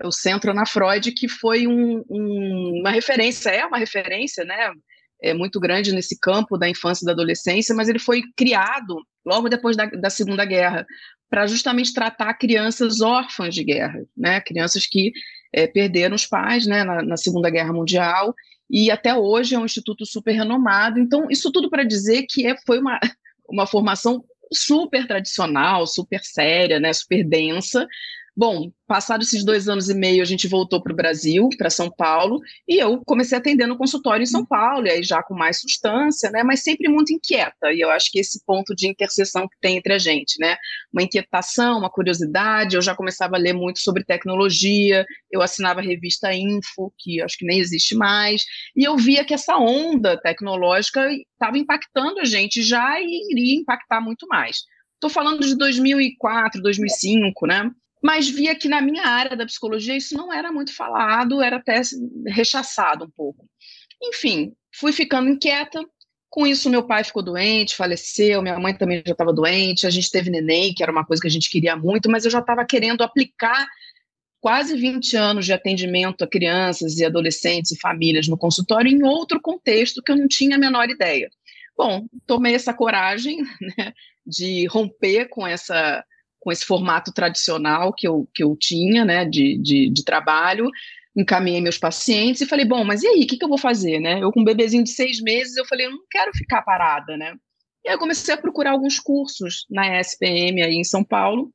[0.03, 4.71] o Centro Ana Freud, que foi um, um, uma referência, é uma referência, né?
[5.21, 9.49] É muito grande nesse campo da infância e da adolescência, mas ele foi criado logo
[9.49, 10.85] depois da, da Segunda Guerra
[11.29, 14.41] para justamente tratar crianças órfãs de guerra, né?
[14.41, 15.11] Crianças que
[15.55, 18.35] é, perderam os pais né, na, na, Segunda Guerra Mundial,
[18.69, 20.99] e até hoje é um instituto super renomado.
[20.99, 22.99] Então, isso tudo para dizer que é, foi uma,
[23.47, 24.21] uma formação
[24.53, 27.87] super tradicional, super séria, né, super densa,
[28.37, 31.89] Bom, passados esses dois anos e meio, a gente voltou para o Brasil, para São
[31.89, 35.33] Paulo, e eu comecei a atender no consultório em São Paulo, e aí já com
[35.33, 36.43] mais substância, né?
[36.43, 37.71] Mas sempre muito inquieta.
[37.71, 40.57] E eu acho que esse ponto de interseção que tem entre a gente, né?
[40.91, 42.75] Uma inquietação, uma curiosidade.
[42.75, 47.37] Eu já começava a ler muito sobre tecnologia, eu assinava a revista Info, que acho
[47.37, 48.43] que nem existe mais,
[48.75, 54.01] e eu via que essa onda tecnológica estava impactando a gente já e iria impactar
[54.01, 54.57] muito mais.
[54.95, 57.71] Estou falando de 2004, 2005, né?
[58.05, 61.81] Mas via que na minha área da psicologia isso não era muito falado, era até
[62.27, 63.49] rechaçado um pouco.
[63.99, 65.83] Enfim, fui ficando inquieta.
[66.29, 70.11] Com isso, meu pai ficou doente, faleceu, minha mãe também já estava doente, a gente
[70.11, 72.63] teve neném, que era uma coisa que a gente queria muito, mas eu já estava
[72.63, 73.65] querendo aplicar
[74.39, 79.41] quase 20 anos de atendimento a crianças e adolescentes e famílias no consultório em outro
[79.41, 81.27] contexto que eu não tinha a menor ideia.
[81.75, 83.41] Bom, tomei essa coragem
[83.79, 86.05] né, de romper com essa
[86.45, 90.69] com esse formato tradicional que eu, que eu tinha, né, de, de, de trabalho,
[91.17, 93.99] encaminhei meus pacientes e falei, bom, mas e aí, o que, que eu vou fazer,
[93.99, 94.21] né?
[94.21, 97.33] Eu com um bebezinho de seis meses, eu falei, eu não quero ficar parada, né?
[97.83, 101.51] E aí eu comecei a procurar alguns cursos na SPM aí em São Paulo,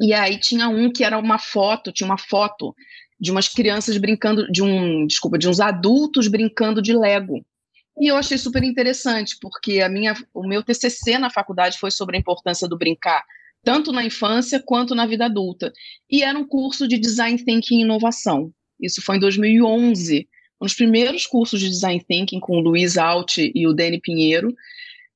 [0.00, 2.72] e aí tinha um que era uma foto, tinha uma foto
[3.18, 7.44] de umas crianças brincando, de um, desculpa, de uns adultos brincando de Lego.
[8.00, 12.16] E eu achei super interessante, porque a minha, o meu TCC na faculdade foi sobre
[12.16, 13.24] a importância do brincar
[13.68, 15.70] tanto na infância quanto na vida adulta.
[16.10, 18.50] E era um curso de Design Thinking e Inovação.
[18.80, 20.26] Isso foi em 2011,
[20.58, 24.54] um dos primeiros cursos de Design Thinking com o Luiz Alt e o Dani Pinheiro,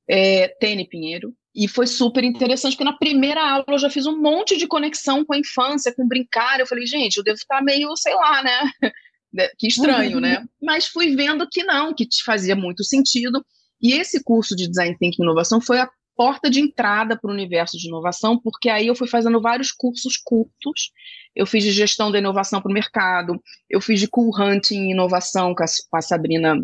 [0.07, 4.21] é, Tene Pinheiro, e foi super interessante, porque na primeira aula eu já fiz um
[4.21, 6.61] monte de conexão com a infância, com brincar.
[6.61, 8.43] Eu falei, gente, eu devo estar meio, sei lá,
[9.33, 9.49] né?
[9.59, 10.37] que estranho, né?
[10.37, 10.43] uhum.
[10.43, 10.49] né?
[10.61, 13.43] Mas fui vendo que não, que fazia muito sentido.
[13.81, 17.33] E esse curso de Design Thinking e Inovação foi a porta de entrada para o
[17.33, 20.91] universo de inovação, porque aí eu fui fazendo vários cursos curtos.
[21.35, 24.93] Eu fiz de gestão da inovação para o mercado, eu fiz de cool hunting e
[24.93, 26.57] inovação com a, com a Sabrina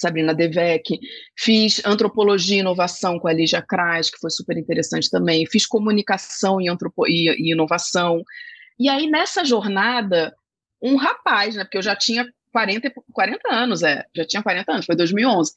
[0.00, 0.98] Sabrina Devec,
[1.38, 6.60] fiz antropologia e inovação com a Lígia Kras, que foi super interessante também, fiz comunicação
[6.60, 8.20] e, antropo e, e inovação.
[8.80, 10.34] E aí, nessa jornada,
[10.82, 14.86] um rapaz, né, porque eu já tinha 40, 40 anos, é, já tinha 40 anos,
[14.86, 15.52] foi 2011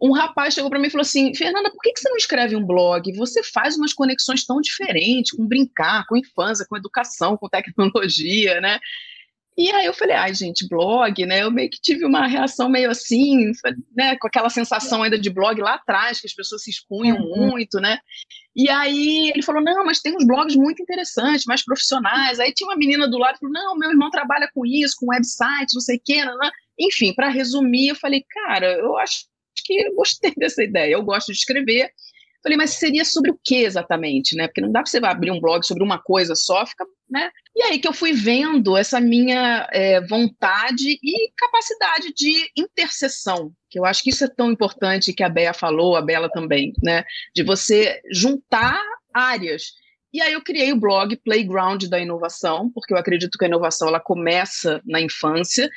[0.00, 2.56] um rapaz chegou para mim e falou assim: Fernanda, por que, que você não escreve
[2.56, 3.12] um blog?
[3.12, 8.78] Você faz umas conexões tão diferentes com brincar, com infância, com educação, com tecnologia, né?
[9.58, 11.42] E aí eu falei, ai, gente, blog, né?
[11.42, 13.52] Eu meio que tive uma reação meio assim,
[13.94, 14.16] né?
[14.16, 17.50] Com aquela sensação ainda de blog lá atrás, que as pessoas se expunham uhum.
[17.50, 17.98] muito, né?
[18.56, 22.40] E aí ele falou, não, mas tem uns blogs muito interessantes, mais profissionais.
[22.40, 25.10] Aí tinha uma menina do lado que falou, não, meu irmão trabalha com isso, com
[25.10, 26.50] website, não sei o quê, né?
[26.78, 29.26] Enfim, para resumir, eu falei, cara, eu acho
[29.64, 31.90] que eu gostei dessa ideia, eu gosto de escrever.
[32.42, 34.46] Falei, mas seria sobre o que exatamente, né?
[34.46, 37.30] Porque não dá para você abrir um blog sobre uma coisa só, fica, né?
[37.54, 43.78] E aí que eu fui vendo essa minha é, vontade e capacidade de interseção, que
[43.78, 47.04] eu acho que isso é tão importante que a Bea falou, a Bela também, né?
[47.34, 48.80] De você juntar
[49.12, 49.74] áreas.
[50.12, 53.88] E aí eu criei o blog Playground da Inovação, porque eu acredito que a inovação
[53.88, 55.68] ela começa na infância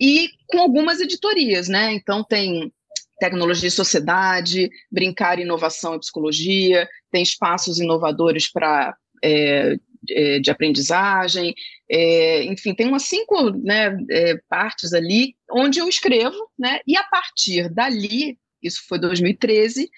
[0.00, 1.92] e com algumas editorias, né?
[1.92, 2.72] Então tem
[3.18, 9.76] tecnologia e sociedade, brincar inovação e psicologia, tem espaços inovadores para é,
[10.10, 11.54] é, de aprendizagem,
[11.90, 17.04] é, enfim, tem umas cinco né, é, partes ali onde eu escrevo, né, e a
[17.04, 19.90] partir dali, isso foi 2013,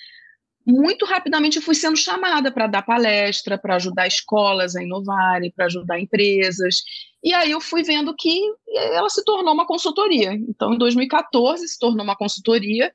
[0.68, 5.64] muito rapidamente eu fui sendo chamada para dar palestra, para ajudar escolas a inovarem, para
[5.64, 6.82] ajudar empresas.
[7.24, 8.42] E aí eu fui vendo que
[8.74, 10.32] ela se tornou uma consultoria.
[10.34, 12.92] Então, em 2014, se tornou uma consultoria.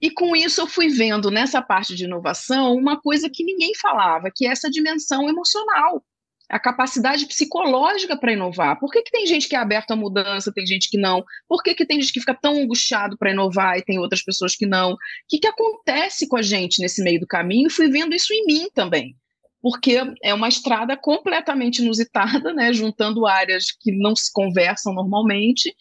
[0.00, 4.30] E com isso eu fui vendo nessa parte de inovação uma coisa que ninguém falava,
[4.32, 6.04] que é essa dimensão emocional
[6.48, 8.78] a capacidade psicológica para inovar.
[8.78, 11.24] Por que, que tem gente que é aberta à mudança, tem gente que não?
[11.48, 14.54] Por que, que tem gente que fica tão angustiado para inovar e tem outras pessoas
[14.54, 14.92] que não?
[14.92, 14.96] O
[15.28, 17.70] que, que acontece com a gente nesse meio do caminho?
[17.70, 19.16] Fui vendo isso em mim também.
[19.60, 25.74] Porque é uma estrada completamente inusitada, né, juntando áreas que não se conversam normalmente.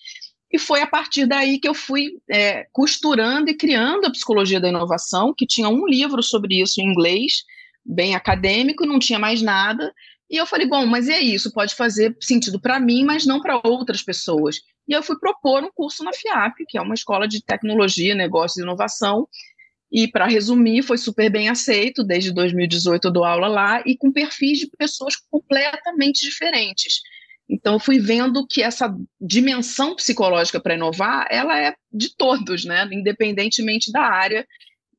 [0.51, 4.69] E foi a partir daí que eu fui é, costurando e criando a psicologia da
[4.69, 7.43] inovação, que tinha um livro sobre isso em inglês,
[7.85, 9.93] bem acadêmico, não tinha mais nada.
[10.29, 13.61] E eu falei, bom, mas é isso, pode fazer sentido para mim, mas não para
[13.63, 14.59] outras pessoas.
[14.87, 18.57] E eu fui propor um curso na FIAP, que é uma escola de tecnologia, negócios
[18.57, 19.27] e inovação.
[19.91, 22.03] E, para resumir, foi super bem aceito.
[22.03, 27.01] Desde 2018 eu dou aula lá e com perfis de pessoas completamente diferentes.
[27.47, 32.87] Então, eu fui vendo que essa dimensão psicológica para inovar, ela é de todos, né?
[32.91, 34.45] independentemente da área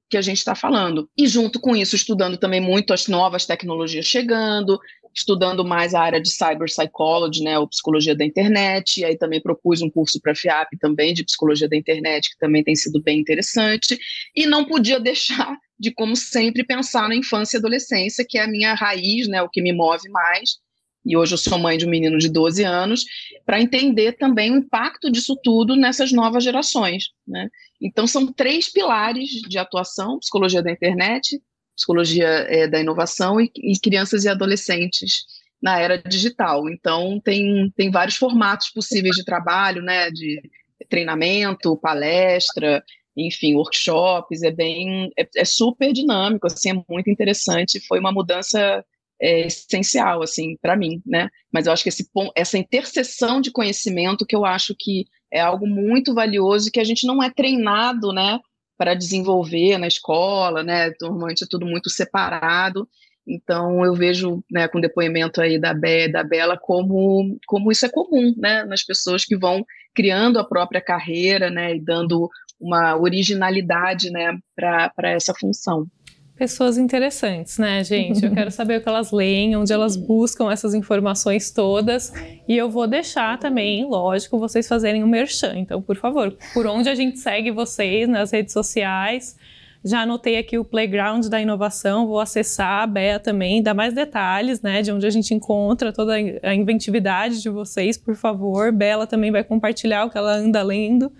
[0.09, 1.11] que a gente está falando.
[1.17, 4.79] E junto com isso, estudando também muito as novas tecnologias chegando,
[5.17, 9.41] estudando mais a área de cyber psychology, né, ou psicologia da internet, e aí também
[9.41, 13.03] propus um curso para a FIAP também de psicologia da internet, que também tem sido
[13.03, 13.99] bem interessante,
[14.35, 18.49] e não podia deixar de, como sempre, pensar na infância e adolescência, que é a
[18.49, 20.59] minha raiz, né, o que me move mais,
[21.07, 23.05] e hoje eu sou mãe de um menino de 12 anos,
[23.45, 27.11] para entender também o impacto disso tudo nessas novas gerações.
[27.27, 27.49] Né?
[27.81, 31.41] Então, são três pilares de atuação: psicologia da internet,
[31.77, 35.25] psicologia é, da inovação e, e, crianças e adolescentes
[35.63, 36.69] na era digital.
[36.69, 40.41] Então, tem, tem vários formatos possíveis de trabalho, né, de
[40.89, 42.83] treinamento, palestra,
[43.17, 48.85] enfim, workshops, é bem, é, é super dinâmico, assim, é muito interessante, foi uma mudança
[49.21, 54.27] é, essencial, assim, para mim, né, mas eu acho que esse, essa interseção de conhecimento
[54.27, 58.39] que eu acho que é algo muito valioso que a gente não é treinado, né,
[58.77, 60.93] para desenvolver na escola, né?
[61.01, 62.89] Normalmente é tudo muito separado.
[63.27, 67.89] Então eu vejo, né, com depoimento aí da Be, da Bela como como isso é
[67.89, 72.29] comum, né, nas pessoas que vão criando a própria carreira, né, e dando
[72.61, 75.87] uma originalidade, né, para essa função
[76.37, 78.25] pessoas interessantes, né, gente?
[78.25, 82.13] Eu quero saber o que elas leem, onde elas buscam essas informações todas.
[82.47, 85.55] E eu vou deixar também, lógico, vocês fazerem um merchan.
[85.57, 89.37] Então, por favor, por onde a gente segue vocês nas redes sociais.
[89.83, 94.61] Já anotei aqui o Playground da Inovação, vou acessar a Bea também, dar mais detalhes,
[94.61, 98.73] né, de onde a gente encontra toda a inventividade de vocês, por favor.
[98.73, 101.13] Bela também vai compartilhar o que ela anda lendo.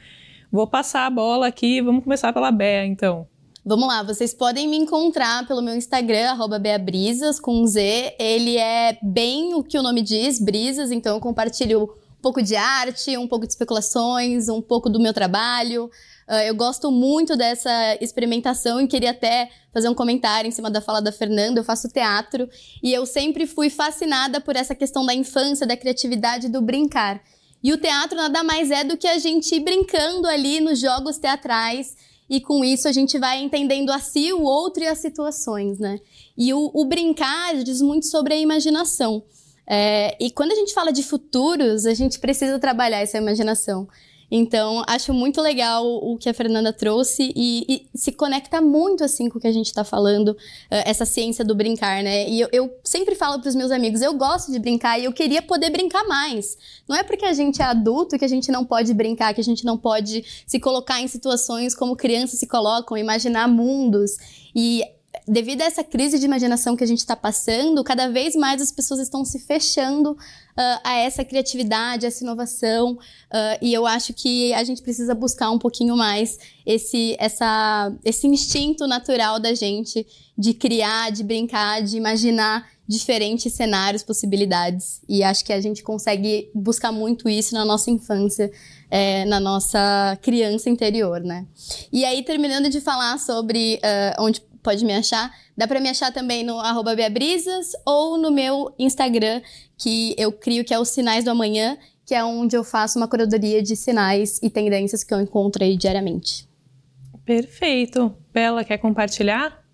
[0.51, 3.27] Vou passar a bola aqui, vamos começar pela Bea, então.
[3.69, 8.15] Vamos lá, vocês podem me encontrar pelo meu Instagram, beabrisas, com um Z.
[8.17, 12.55] Ele é bem o que o nome diz, brisas, então eu compartilho um pouco de
[12.55, 15.87] arte, um pouco de especulações, um pouco do meu trabalho.
[16.29, 20.81] Uh, eu gosto muito dessa experimentação e queria até fazer um comentário em cima da
[20.81, 21.59] fala da Fernanda.
[21.59, 22.49] Eu faço teatro
[22.81, 27.21] e eu sempre fui fascinada por essa questão da infância, da criatividade, do brincar.
[27.65, 31.19] E o teatro nada mais é do que a gente ir brincando ali nos jogos
[31.19, 31.97] teatrais
[32.29, 35.99] e com isso a gente vai entendendo a si, o outro e as situações, né?
[36.37, 39.23] E o, o brincar diz muito sobre a imaginação.
[39.69, 43.89] É, e quando a gente fala de futuros, a gente precisa trabalhar essa imaginação.
[44.31, 49.29] Então, acho muito legal o que a Fernanda trouxe e, e se conecta muito, assim,
[49.29, 50.37] com o que a gente está falando, uh,
[50.71, 52.29] essa ciência do brincar, né?
[52.29, 55.13] E eu, eu sempre falo para os meus amigos, eu gosto de brincar e eu
[55.13, 56.59] queria poder brincar mais.
[56.89, 59.45] Não é porque a gente é adulto que a gente não pode brincar, que a
[59.45, 64.17] gente não pode se colocar em situações como crianças se colocam, imaginar mundos.
[64.55, 64.83] E
[65.27, 68.71] devido a essa crise de imaginação que a gente está passando, cada vez mais as
[68.73, 70.17] pessoas estão se fechando
[70.57, 75.51] uh, a essa criatividade, essa inovação, uh, e eu acho que a gente precisa buscar
[75.51, 81.97] um pouquinho mais esse, essa, esse instinto natural da gente de criar, de brincar, de
[81.97, 85.01] imaginar diferentes cenários, possibilidades.
[85.09, 88.51] E acho que a gente consegue buscar muito isso na nossa infância,
[88.89, 91.47] é, na nossa criança interior, né?
[91.93, 95.33] E aí, terminando de falar sobre uh, onde pode me achar.
[95.57, 99.41] Dá para me achar também no arroba Beabrisas ou no meu Instagram,
[99.79, 103.07] que eu crio que é os Sinais do Amanhã, que é onde eu faço uma
[103.07, 106.49] curadoria de sinais e tendências que eu encontro aí diariamente.
[107.25, 108.13] Perfeito.
[108.33, 109.65] Bela, quer compartilhar?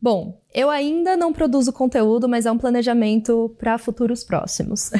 [0.00, 4.90] Bom, eu ainda não produzo conteúdo, mas é um planejamento para futuros próximos.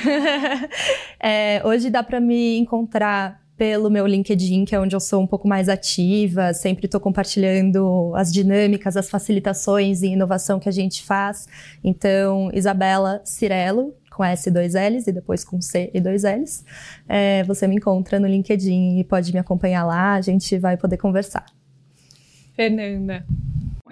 [1.19, 5.27] é, hoje dá para me encontrar pelo meu LinkedIn, que é onde eu sou um
[5.27, 11.05] pouco mais ativa, sempre estou compartilhando as dinâmicas, as facilitações e inovação que a gente
[11.05, 11.47] faz.
[11.85, 16.65] Então, Isabela Cirello, com S e dois L's e depois com C e dois L's.
[17.09, 20.97] É, você me encontra no LinkedIn e pode me acompanhar lá, a gente vai poder
[20.97, 21.47] conversar.
[22.57, 23.25] Fernanda.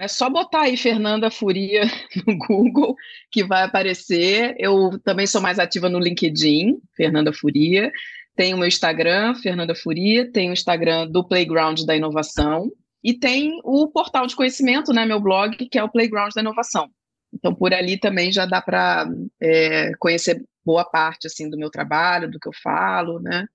[0.01, 1.83] É só botar aí Fernanda Furia
[2.27, 2.97] no Google
[3.31, 4.53] que vai aparecer.
[4.59, 7.93] Eu também sou mais ativa no LinkedIn, Fernanda Furia.
[8.37, 12.71] Tem o meu Instagram, Fernanda Furia, tem o Instagram do Playground da Inovação
[13.03, 16.89] e tem o portal de conhecimento, né, meu blog, que é o Playground da Inovação.
[17.33, 19.09] Então, por ali também já dá para
[19.41, 23.47] é, conhecer boa parte assim do meu trabalho, do que eu falo, né?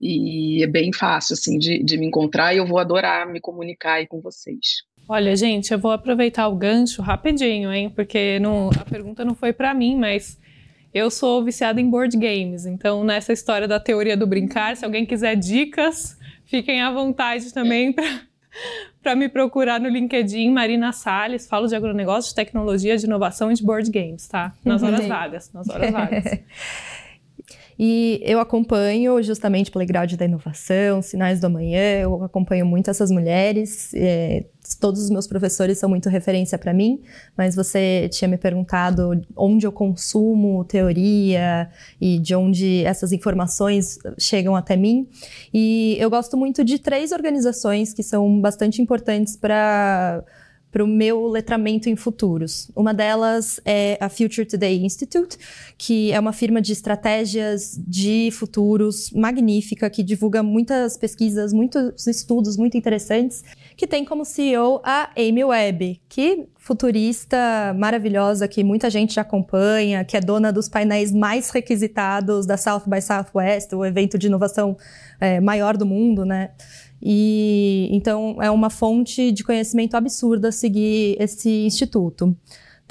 [0.00, 3.94] E é bem fácil assim de, de me encontrar e eu vou adorar me comunicar
[3.94, 4.82] aí com vocês.
[5.08, 7.90] Olha, gente, eu vou aproveitar o gancho rapidinho, hein?
[7.90, 10.38] Porque não, a pergunta não foi para mim, mas
[10.94, 12.66] eu sou viciada em board games.
[12.66, 17.92] Então, nessa história da teoria do brincar, se alguém quiser dicas, fiquem à vontade também
[19.02, 21.46] para me procurar no LinkedIn, Marina Salles.
[21.46, 24.52] Falo de agronegócio, de tecnologia, de inovação e de board games, tá?
[24.64, 25.52] Nas horas vagas.
[25.52, 26.24] Nas horas vagas.
[27.78, 33.92] E eu acompanho justamente Playground da Inovação, Sinais do Amanhã, eu acompanho muito essas mulheres.
[33.94, 34.44] É,
[34.80, 37.02] todos os meus professores são muito referência para mim,
[37.36, 41.68] mas você tinha me perguntado onde eu consumo teoria
[42.00, 45.08] e de onde essas informações chegam até mim.
[45.52, 50.24] E eu gosto muito de três organizações que são bastante importantes para
[50.72, 52.70] para o meu letramento em futuros.
[52.74, 55.36] Uma delas é a Future Today Institute,
[55.76, 62.56] que é uma firma de estratégias de futuros magnífica, que divulga muitas pesquisas, muitos estudos
[62.56, 63.44] muito interessantes,
[63.76, 70.04] que tem como CEO a Amy Webb, que futurista maravilhosa que muita gente já acompanha,
[70.04, 74.76] que é dona dos painéis mais requisitados da South by Southwest, o evento de inovação
[75.20, 76.50] é, maior do mundo, né?
[77.02, 82.36] E então é uma fonte de conhecimento absurda seguir esse instituto.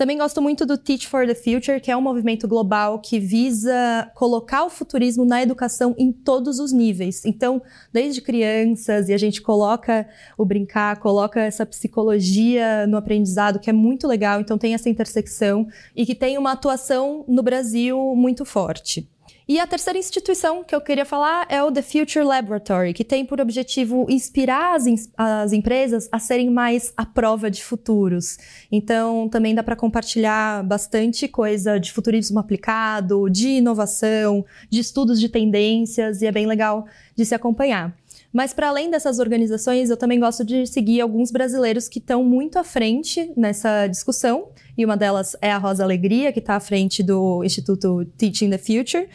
[0.01, 4.09] Também gosto muito do Teach for the Future, que é um movimento global que visa
[4.15, 7.23] colocar o futurismo na educação em todos os níveis.
[7.23, 7.61] Então,
[7.93, 13.73] desde crianças, e a gente coloca o brincar, coloca essa psicologia no aprendizado, que é
[13.73, 19.07] muito legal, então tem essa intersecção e que tem uma atuação no Brasil muito forte.
[19.51, 23.25] E a terceira instituição que eu queria falar é o The Future Laboratory, que tem
[23.25, 24.85] por objetivo inspirar as,
[25.17, 28.37] as empresas a serem mais à prova de futuros.
[28.71, 35.27] Então, também dá para compartilhar bastante coisa de futurismo aplicado, de inovação, de estudos de
[35.27, 37.93] tendências, e é bem legal de se acompanhar.
[38.31, 42.57] Mas para além dessas organizações, eu também gosto de seguir alguns brasileiros que estão muito
[42.57, 44.47] à frente nessa discussão.
[44.77, 48.57] E uma delas é a Rosa Alegria, que está à frente do Instituto Teaching the
[48.57, 49.07] Future.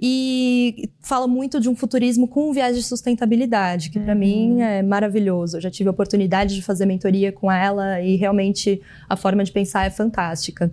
[0.00, 4.18] E fala muito de um futurismo com um viés de sustentabilidade, que para uhum.
[4.18, 5.56] mim é maravilhoso.
[5.56, 9.52] Eu já tive a oportunidade de fazer mentoria com ela e realmente a forma de
[9.52, 10.72] pensar é fantástica.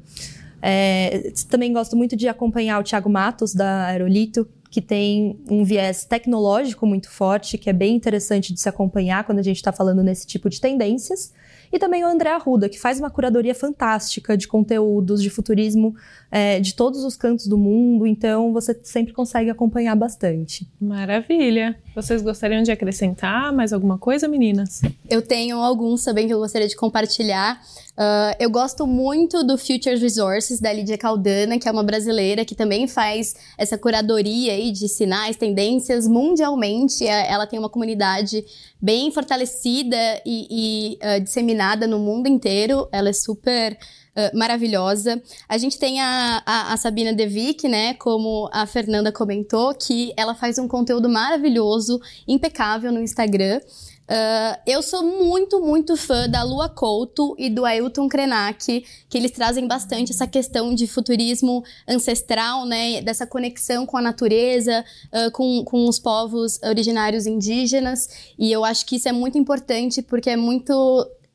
[0.61, 6.03] É, também gosto muito de acompanhar o Thiago Matos, da Aerolito, que tem um viés
[6.03, 10.03] tecnológico muito forte, que é bem interessante de se acompanhar quando a gente está falando
[10.03, 11.33] nesse tipo de tendências.
[11.71, 15.95] E também o André Arruda, que faz uma curadoria fantástica de conteúdos de futurismo
[16.31, 20.67] é, de todos os cantos do mundo, então você sempre consegue acompanhar bastante.
[20.79, 21.77] Maravilha!
[21.95, 24.81] Vocês gostariam de acrescentar mais alguma coisa, meninas?
[25.09, 27.59] Eu tenho alguns também que eu gostaria de compartilhar.
[27.97, 32.53] Uh, eu gosto muito do Futures Resources, da Lídia Caldana, que é uma brasileira que
[32.53, 37.07] também faz essa curadoria aí de sinais, tendências mundialmente.
[37.07, 38.45] É, ela tem uma comunidade
[38.79, 42.87] bem fortalecida e, e uh, disseminada no mundo inteiro.
[42.91, 43.75] Ela é super
[44.17, 45.21] uh, maravilhosa.
[45.47, 47.93] A gente tem a, a, a Sabina Devic, né?
[47.93, 53.61] Como a Fernanda comentou, que ela faz um conteúdo maravilhoso, impecável no Instagram.
[54.09, 59.31] Uh, eu sou muito, muito fã da Lua Couto e do Ailton Krenak, que eles
[59.31, 63.01] trazem bastante essa questão de futurismo ancestral, né?
[63.01, 68.31] Dessa conexão com a natureza, uh, com, com os povos originários indígenas.
[68.39, 70.73] E eu acho que isso é muito importante porque é muito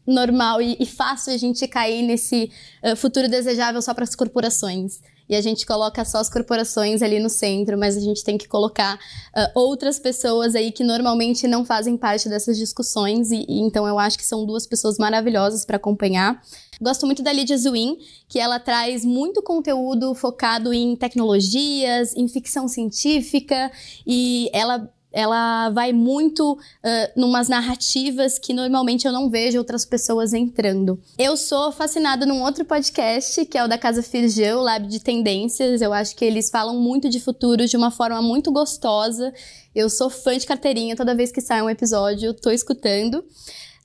[0.07, 2.51] normal e, e fácil a gente cair nesse
[2.83, 7.19] uh, futuro desejável só para as corporações e a gente coloca só as corporações ali
[7.19, 11.65] no centro, mas a gente tem que colocar uh, outras pessoas aí que normalmente não
[11.65, 15.77] fazem parte dessas discussões, e, e então eu acho que são duas pessoas maravilhosas para
[15.77, 16.43] acompanhar.
[16.81, 17.97] Gosto muito da Lydia Zwin,
[18.29, 23.73] que ela traz muito conteúdo focado em tecnologias, em ficção científica,
[24.07, 30.33] e ela ela vai muito uh, numas narrativas que normalmente eu não vejo outras pessoas
[30.33, 30.99] entrando.
[31.19, 35.83] Eu sou fascinada num outro podcast, que é o da Casa Firgeu, Lab de Tendências.
[35.83, 39.33] Eu acho que eles falam muito de futuro de uma forma muito gostosa.
[39.75, 43.25] Eu sou fã de carteirinha, toda vez que sai um episódio, eu tô escutando.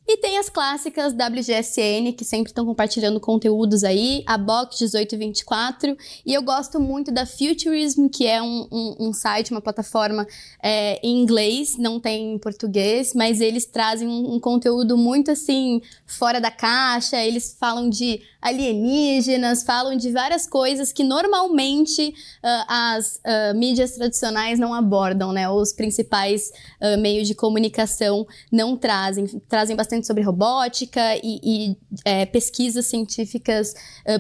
[0.10, 6.34] E tem as clássicas WGSN, que sempre estão compartilhando conteúdos aí, a Box 1824, e
[6.34, 10.26] eu gosto muito da Futurism, que é um, um, um site, uma plataforma
[10.64, 15.82] é, em inglês, não tem em português, mas eles trazem um, um conteúdo muito assim,
[16.06, 23.16] fora da caixa, eles falam de alienígenas, falam de várias coisas que normalmente uh, as
[23.18, 25.50] uh, mídias tradicionais não abordam, né?
[25.50, 29.26] Os principais uh, meios de comunicação não trazem.
[29.48, 33.74] Trazem bastante sobre robótica e, e é, pesquisas científicas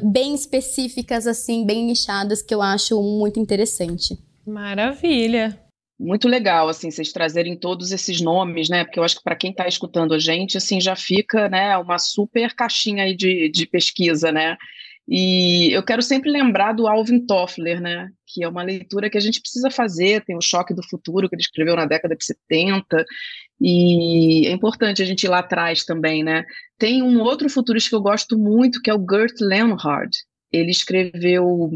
[0.03, 4.17] bem específicas, assim, bem nichadas, que eu acho muito interessante.
[4.45, 5.66] Maravilha!
[5.99, 8.83] Muito legal assim vocês trazerem todos esses nomes, né?
[8.83, 11.97] Porque eu acho que para quem está escutando a gente, assim, já fica, né, uma
[11.97, 14.57] super caixinha aí de, de pesquisa, né?
[15.07, 18.09] E eu quero sempre lembrar do Alvin Toffler, né?
[18.25, 20.23] Que é uma leitura que a gente precisa fazer.
[20.25, 23.05] Tem o Choque do Futuro que ele escreveu na década de 70
[23.59, 26.43] e é importante a gente ir lá atrás também, né?
[26.77, 30.11] Tem um outro futurista que eu gosto muito que é o Gert Leonhard.
[30.51, 31.71] Ele escreveu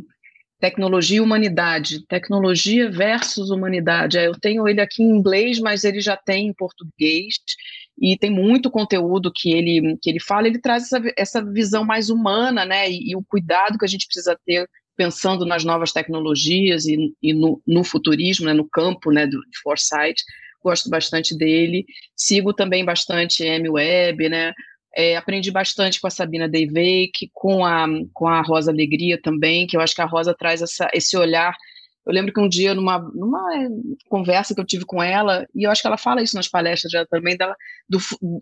[0.62, 4.20] Tecnologia e humanidade, tecnologia versus humanidade.
[4.20, 7.34] É, eu tenho ele aqui em inglês, mas ele já tem em português
[8.00, 10.48] e tem muito conteúdo que ele que ele fala.
[10.48, 12.88] Ele traz essa, essa visão mais humana, né?
[12.92, 17.34] E, e, o cuidado que a gente precisa ter pensando nas novas tecnologias e, e
[17.34, 18.54] no, no, futurismo, né?
[18.54, 19.26] No campo, né?
[19.26, 20.24] Do, foresight.
[20.64, 21.86] Gosto bastante dele.
[22.16, 24.54] Sigo também bastante M Web, né?
[24.96, 29.78] É, aprendi bastante com a Sabina Deivake, com a, com a Rosa Alegria também, que
[29.78, 31.56] eu acho que a Rosa traz essa, esse olhar.
[32.06, 33.48] Eu lembro que um dia, numa, numa
[34.10, 36.92] conversa que eu tive com ela, e eu acho que ela fala isso nas palestras
[36.92, 37.56] dela também, dela,
[37.88, 38.00] do,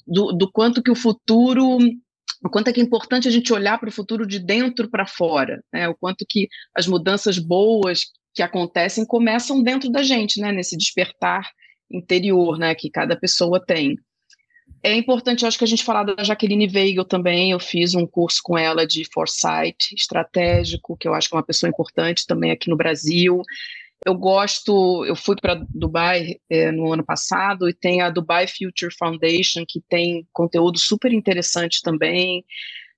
[0.08, 1.78] do, do quanto que o futuro
[2.43, 5.06] o quanto é que é importante a gente olhar para o futuro de dentro para
[5.06, 5.89] fora, né?
[5.89, 10.52] O quanto que as mudanças boas que acontecem começam dentro da gente, né?
[10.52, 11.50] Nesse despertar
[11.91, 12.74] interior, né?
[12.76, 13.97] Que cada pessoa tem.
[14.82, 17.52] É importante, acho que a gente falar da Jaqueline Weigel também.
[17.52, 21.46] Eu fiz um curso com ela de foresight estratégico, que eu acho que é uma
[21.46, 23.42] pessoa importante também aqui no Brasil.
[24.06, 28.96] Eu gosto, eu fui para Dubai é, no ano passado e tem a Dubai Future
[28.98, 32.46] Foundation, que tem conteúdo super interessante também.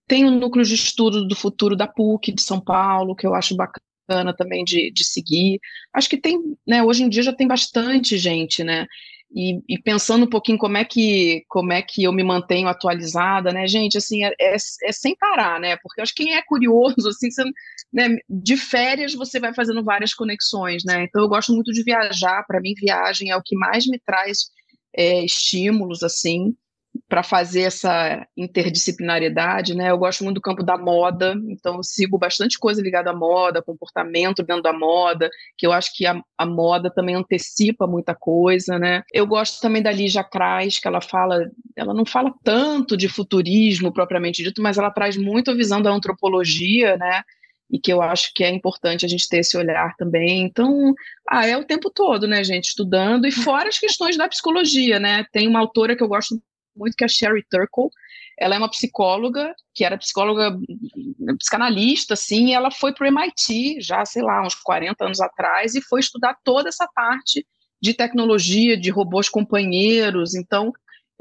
[0.07, 3.55] Tem o núcleo de estudo do futuro da PUC de São Paulo, que eu acho
[3.55, 5.59] bacana também de, de seguir.
[5.91, 8.85] Acho que tem, né, hoje em dia já tem bastante gente, né?
[9.33, 13.51] E, e, pensando um pouquinho como é que como é que eu me mantenho atualizada,
[13.53, 13.97] né, gente?
[13.97, 15.77] Assim, é, é, é sem parar, né?
[15.81, 17.43] Porque acho que quem é curioso, assim, você,
[17.93, 21.03] né, de férias você vai fazendo várias conexões, né?
[21.03, 22.43] Então eu gosto muito de viajar.
[22.45, 24.49] Para mim, viagem é o que mais me traz
[24.95, 26.53] é, estímulos, assim
[27.11, 29.91] para fazer essa interdisciplinariedade, né?
[29.91, 33.61] Eu gosto muito do campo da moda, então eu sigo bastante coisa ligada à moda,
[33.61, 38.79] comportamento dentro da moda, que eu acho que a, a moda também antecipa muita coisa,
[38.79, 39.03] né?
[39.11, 43.91] Eu gosto também da Lígia Krais, que ela fala, ela não fala tanto de futurismo
[43.91, 47.23] propriamente dito, mas ela traz muito a visão da antropologia, né?
[47.69, 50.41] e que eu acho que é importante a gente ter esse olhar também.
[50.41, 50.93] Então,
[51.27, 55.25] ah, é o tempo todo, né, gente, estudando, e fora as questões da psicologia, né?
[55.31, 56.35] Tem uma autora que eu gosto
[56.75, 57.89] muito, que é a Sherry Turkle.
[58.39, 60.57] Ela é uma psicóloga, que era psicóloga,
[61.37, 65.75] psicanalista, assim, e ela foi para o MIT já, sei lá, uns 40 anos atrás,
[65.75, 67.45] e foi estudar toda essa parte
[67.81, 70.35] de tecnologia, de robôs companheiros.
[70.35, 70.71] Então,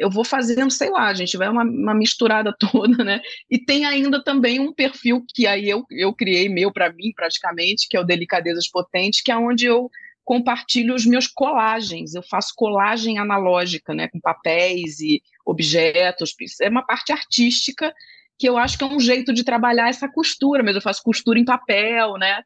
[0.00, 3.20] eu vou fazendo, sei lá, gente vai uma, uma misturada toda, né?
[3.50, 7.86] E tem ainda também um perfil que aí eu, eu criei meu para mim, praticamente,
[7.88, 9.90] que é o Delicadezas Potentes, que é onde eu
[10.24, 12.14] compartilho os meus colagens.
[12.14, 16.34] Eu faço colagem analógica, né, com papéis e objetos.
[16.60, 17.92] É uma parte artística
[18.38, 21.38] que eu acho que é um jeito de trabalhar essa costura, mas eu faço costura
[21.38, 22.42] em papel, né?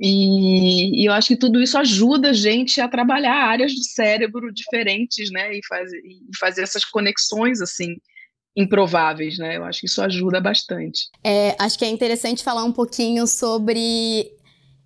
[0.00, 4.52] E, e, eu acho que tudo isso ajuda a gente a trabalhar áreas do cérebro
[4.52, 5.52] diferentes, né?
[5.52, 7.96] E, faz, e fazer essas conexões assim
[8.56, 9.56] improváveis, né?
[9.56, 11.08] Eu acho que isso ajuda bastante.
[11.24, 14.30] É, acho que é interessante falar um pouquinho sobre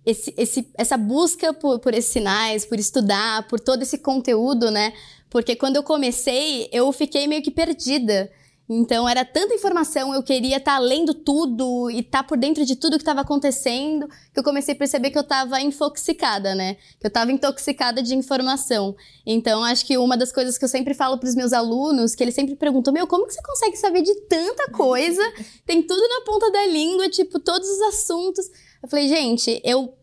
[0.05, 4.93] esse, esse, essa busca por, por esses sinais, por estudar, por todo esse conteúdo, né?
[5.29, 8.31] Porque quando eu comecei, eu fiquei meio que perdida.
[8.69, 12.65] Então era tanta informação, eu queria estar tá lendo tudo e estar tá por dentro
[12.65, 16.75] de tudo que estava acontecendo, que eu comecei a perceber que eu estava infoxicada, né?
[16.99, 18.93] Que eu estava intoxicada de informação.
[19.25, 22.21] Então acho que uma das coisas que eu sempre falo para os meus alunos, que
[22.21, 25.21] eles sempre perguntam: "Meu, como que você consegue saber de tanta coisa?
[25.65, 28.45] Tem tudo na ponta da língua, tipo todos os assuntos".
[28.83, 29.93] Eu falei: "Gente, eu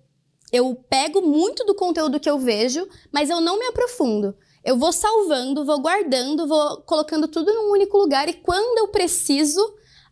[0.51, 4.35] eu pego muito do conteúdo que eu vejo, mas eu não me aprofundo.
[4.65, 9.61] Eu vou salvando, vou guardando, vou colocando tudo num único lugar e quando eu preciso,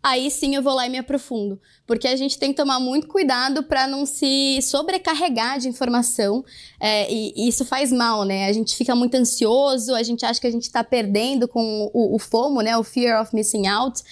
[0.02, 1.58] aí sim eu vou lá e me aprofundo.
[1.86, 6.44] Porque a gente tem que tomar muito cuidado para não se sobrecarregar de informação
[6.78, 8.46] é, e, e, isso faz mal, né?
[8.46, 12.14] A gente fica muito ansioso, a gente acha que a gente está perdendo com o,
[12.14, 12.76] o FOMO, né?
[12.76, 14.02] O Fear of Missing Out.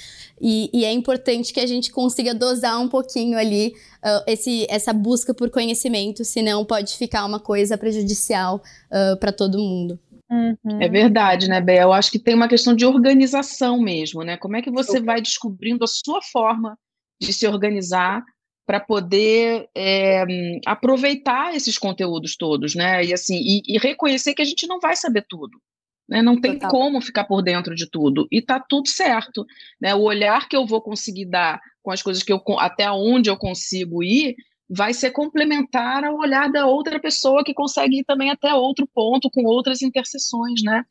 [0.41, 4.91] E, e, é importante que a gente consiga dosar um pouquinho ali uh, esse, essa
[4.91, 9.99] busca por conhecimento, senão pode ficar uma coisa prejudicial uh, para todo mundo.
[10.31, 10.81] Uhum.
[10.81, 11.89] É verdade, né, Bel?
[11.89, 14.37] Eu acho que tem uma questão de organização mesmo, né?
[14.37, 16.79] Como é que você vai descobrindo a sua forma
[17.21, 18.25] de se organizar
[18.65, 20.25] para poder é,
[20.65, 23.05] aproveitar esses conteúdos todos, né?
[23.05, 25.61] E assim, e, e, reconhecer que a gente não vai saber tudo.
[26.09, 26.23] Né?
[26.23, 26.71] Não tem Total.
[26.71, 28.29] como ficar por dentro de tudo.
[28.31, 29.45] E tá tudo certo.
[29.81, 29.93] Né?
[29.95, 33.37] O olhar que eu vou conseguir dar com as coisas que eu até onde eu
[33.37, 34.37] consigo ir
[34.71, 39.29] vai ser complementar ao olhar da outra pessoa que consegue ir também até outro ponto,
[39.29, 40.85] com outras interseções, né?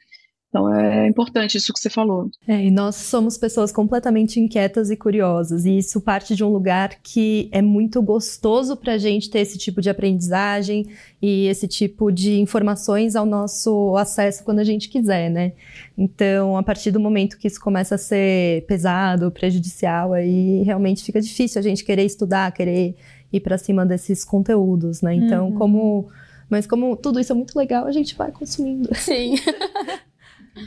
[0.49, 2.27] Então é importante isso que você falou.
[2.47, 6.99] É, e nós somos pessoas completamente inquietas e curiosas, e isso parte de um lugar
[7.03, 10.87] que é muito gostoso para a gente ter esse tipo de aprendizagem
[11.21, 15.53] e esse tipo de informações ao nosso acesso quando a gente quiser, né?
[15.95, 21.21] Então, a partir do momento que isso começa a ser pesado, prejudicial, aí realmente fica
[21.21, 22.95] difícil a gente querer estudar, querer
[23.31, 25.13] ir para cima desses conteúdos, né?
[25.13, 25.55] Então, uhum.
[25.55, 26.09] como
[26.49, 28.89] mas como tudo isso é muito legal, a gente vai consumindo.
[28.97, 29.35] Sim.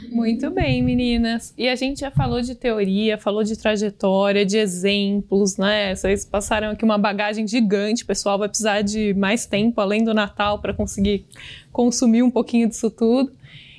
[0.09, 1.53] Muito bem, meninas.
[1.57, 5.93] E a gente já falou de teoria, falou de trajetória, de exemplos, né?
[5.93, 8.03] Vocês passaram aqui uma bagagem gigante.
[8.03, 11.25] O pessoal vai precisar de mais tempo além do Natal para conseguir
[11.71, 13.33] consumir um pouquinho disso tudo.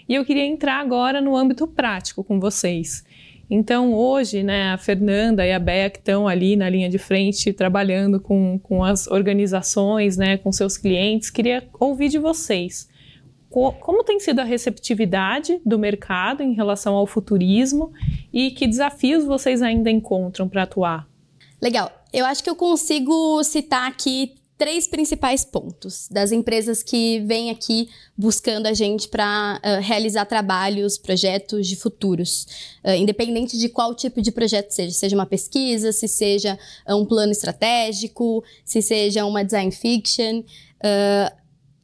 [0.08, 3.02] E eu queria entrar agora no âmbito prático com vocês.
[3.48, 7.52] Então, hoje, né, a Fernanda e a Bea que estão ali na linha de frente
[7.52, 12.88] trabalhando com, com as organizações, né, com seus clientes, queria ouvir de vocês.
[13.50, 17.92] Como tem sido a receptividade do mercado em relação ao futurismo
[18.32, 21.06] e que desafios vocês ainda encontram para atuar?
[21.62, 21.90] Legal.
[22.12, 27.88] Eu acho que eu consigo citar aqui três principais pontos das empresas que vêm aqui
[28.16, 32.46] buscando a gente para uh, realizar trabalhos, projetos de futuros,
[32.84, 37.04] uh, independente de qual tipo de projeto seja, seja uma pesquisa, se seja uh, um
[37.04, 40.44] plano estratégico, se seja uma design fiction.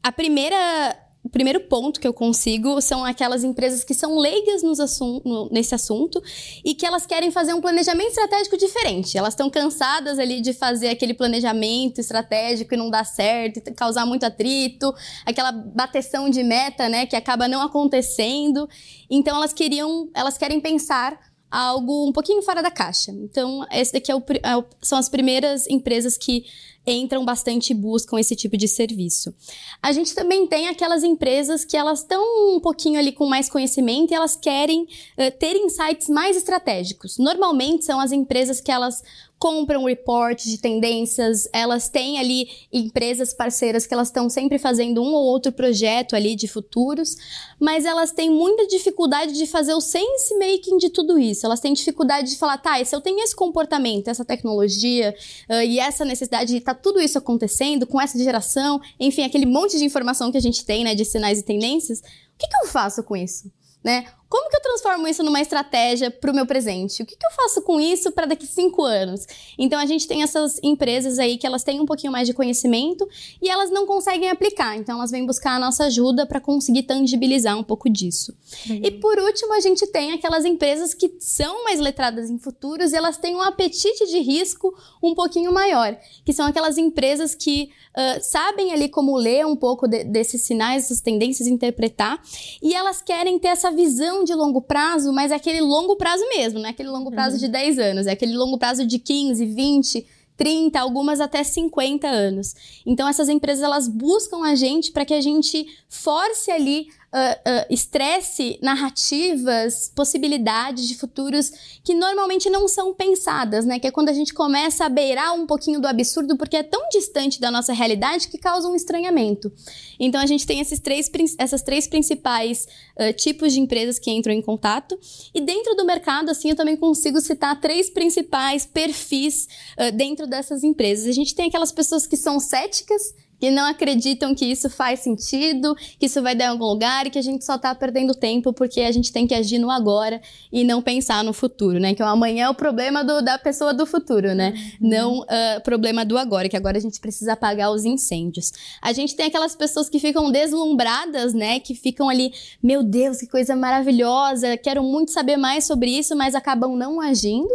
[0.03, 5.23] a primeira o primeiro ponto que eu consigo são aquelas empresas que são leigas assum
[5.25, 6.21] no, nesse assunto
[6.65, 9.17] e que elas querem fazer um planejamento estratégico diferente.
[9.17, 14.25] Elas estão cansadas ali de fazer aquele planejamento estratégico e não dar certo, causar muito
[14.25, 14.93] atrito,
[15.25, 18.69] aquela bateção de meta, né, que acaba não acontecendo.
[19.09, 23.11] Então elas queriam, elas querem pensar algo um pouquinho fora da caixa.
[23.11, 26.45] Então, esse daqui é o, é, são as primeiras empresas que
[26.87, 29.35] entram bastante e buscam esse tipo de serviço.
[29.83, 32.23] A gente também tem aquelas empresas que elas estão
[32.57, 37.19] um pouquinho ali com mais conhecimento e elas querem uh, ter insights mais estratégicos.
[37.19, 39.03] Normalmente são as empresas que elas
[39.41, 45.15] compram reportes de tendências, elas têm ali empresas parceiras que elas estão sempre fazendo um
[45.15, 47.17] ou outro projeto ali de futuros,
[47.59, 51.47] mas elas têm muita dificuldade de fazer o sense making de tudo isso.
[51.47, 55.17] Elas têm dificuldade de falar, tá, se eu tenho esse comportamento, essa tecnologia
[55.49, 59.79] uh, e essa necessidade de tá tudo isso acontecendo com essa geração, enfim, aquele monte
[59.79, 62.03] de informação que a gente tem, né, de sinais e tendências, o
[62.39, 63.51] que, que eu faço com isso?
[63.83, 64.05] Né?
[64.31, 67.03] Como que eu transformo isso numa estratégia para o meu presente?
[67.03, 69.27] O que, que eu faço com isso para daqui cinco anos?
[69.59, 73.09] Então a gente tem essas empresas aí que elas têm um pouquinho mais de conhecimento
[73.43, 74.77] e elas não conseguem aplicar.
[74.77, 78.33] Então elas vêm buscar a nossa ajuda para conseguir tangibilizar um pouco disso.
[78.69, 78.81] Uhum.
[78.85, 82.97] E por último a gente tem aquelas empresas que são mais letradas em futuros e
[82.97, 84.73] elas têm um apetite de risco
[85.03, 89.89] um pouquinho maior, que são aquelas empresas que uh, sabem ali como ler um pouco
[89.89, 92.23] de, desses sinais, essas tendências, interpretar
[92.63, 96.59] e elas querem ter essa visão de longo prazo, mas é aquele longo prazo mesmo,
[96.59, 97.41] não é aquele longo prazo uhum.
[97.41, 100.07] de 10 anos, é aquele longo prazo de 15, 20,
[100.37, 102.55] 30, algumas até 50 anos.
[102.87, 108.59] Então essas empresas elas buscam a gente para que a gente force ali uh, estresse,
[108.63, 111.51] narrativas, possibilidades de futuros
[111.83, 113.79] que normalmente não são pensadas, né?
[113.79, 116.89] Que é quando a gente começa a beirar um pouquinho do absurdo, porque é tão
[116.89, 119.53] distante da nossa realidade que causa um estranhamento.
[119.99, 122.67] Então a gente tem esses três, essas três principais
[122.99, 124.99] uh, tipos de empresas que entram em contato.
[125.35, 129.49] E dentro do mercado, assim, eu também consigo citar três principais perfis
[129.79, 131.07] uh, dentro dessas empresas.
[131.07, 135.75] A gente tem aquelas pessoas que são céticas, que não acreditam que isso faz sentido,
[135.99, 138.53] que isso vai dar em algum lugar e que a gente só está perdendo tempo
[138.53, 140.21] porque a gente tem que agir no agora
[140.53, 141.95] e não pensar no futuro, né?
[141.95, 144.53] Que o amanhã é o problema do, da pessoa do futuro, né?
[144.81, 144.89] Uhum.
[144.89, 148.53] Não o uh, problema do agora, que agora a gente precisa apagar os incêndios.
[148.83, 151.61] A gente tem aquelas pessoas que ficam deslumbradas, né?
[151.61, 152.33] Que ficam ali,
[152.63, 157.51] meu Deus, que coisa maravilhosa, quero muito saber mais sobre isso, mas acabam não agindo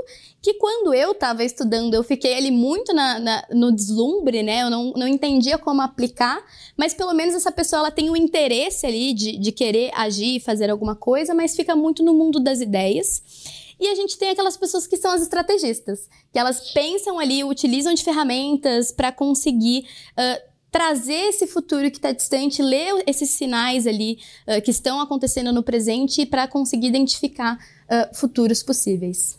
[0.46, 4.62] que quando eu estava estudando, eu fiquei ali muito na, na, no deslumbre, né?
[4.62, 6.40] Eu não, não entendia como aplicar,
[6.78, 10.40] mas pelo menos essa pessoa ela tem o um interesse ali de, de querer agir,
[10.40, 13.24] fazer alguma coisa, mas fica muito no mundo das ideias.
[13.80, 17.96] E a gente tem aquelas pessoas que são as estrategistas, que elas pensam ali, utilizam
[17.96, 19.88] de ferramentas para conseguir.
[20.12, 25.54] Uh, trazer esse futuro que está distante, ler esses sinais ali uh, que estão acontecendo
[25.54, 29.38] no presente para conseguir identificar uh, futuros possíveis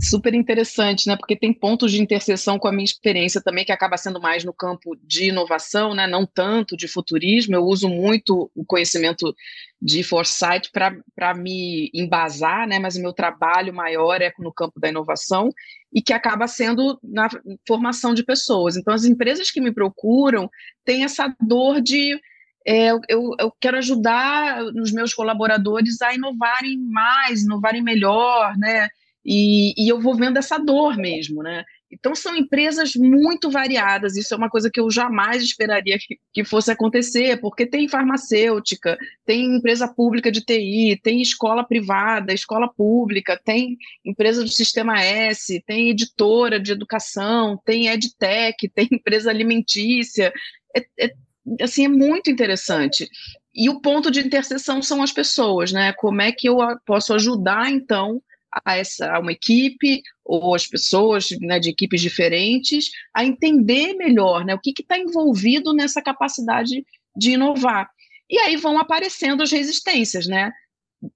[0.00, 1.16] super interessante, né?
[1.16, 4.52] Porque tem pontos de interseção com a minha experiência também, que acaba sendo mais no
[4.52, 6.06] campo de inovação, né?
[6.06, 7.54] Não tanto de futurismo.
[7.54, 9.34] Eu uso muito o conhecimento
[9.80, 12.78] de foresight para me embasar, né?
[12.78, 15.50] Mas o meu trabalho maior é no campo da inovação
[15.92, 17.28] e que acaba sendo na
[17.66, 18.76] formação de pessoas.
[18.76, 20.50] Então, as empresas que me procuram
[20.84, 22.20] têm essa dor de
[22.68, 28.88] é, eu, eu, quero ajudar os meus colaboradores a inovarem mais, inovarem melhor, né?
[29.28, 31.64] E, e, eu vou vendo essa dor mesmo, né?
[31.90, 36.44] Então são empresas muito variadas, isso é uma coisa que eu jamais esperaria que, que,
[36.44, 43.40] fosse acontecer, porque tem farmacêutica, tem empresa pública de TI, tem escola privada, escola pública,
[43.44, 50.32] tem empresa do Sistema S, tem editora de educação, tem EdTech, tem empresa alimentícia,
[50.76, 51.12] é, é,
[51.60, 53.08] assim, é muito interessante.
[53.52, 55.92] E o ponto de interseção são as pessoas, né?
[55.94, 58.20] Como é que eu posso ajudar, então,
[58.64, 64.44] a, essa, a uma equipe ou as pessoas né, de equipes diferentes a entender melhor
[64.44, 66.84] né, o que está envolvido nessa capacidade
[67.16, 67.88] de inovar.
[68.28, 70.52] E aí vão aparecendo as resistências, né?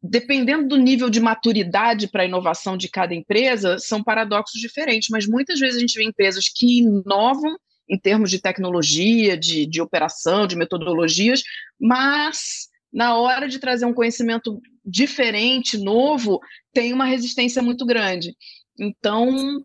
[0.03, 5.27] Dependendo do nível de maturidade para a inovação de cada empresa, são paradoxos diferentes, mas
[5.27, 7.57] muitas vezes a gente vê empresas que inovam
[7.89, 11.43] em termos de tecnologia, de, de operação, de metodologias,
[11.81, 16.41] mas na hora de trazer um conhecimento diferente, novo,
[16.73, 18.35] tem uma resistência muito grande.
[18.79, 19.63] Então,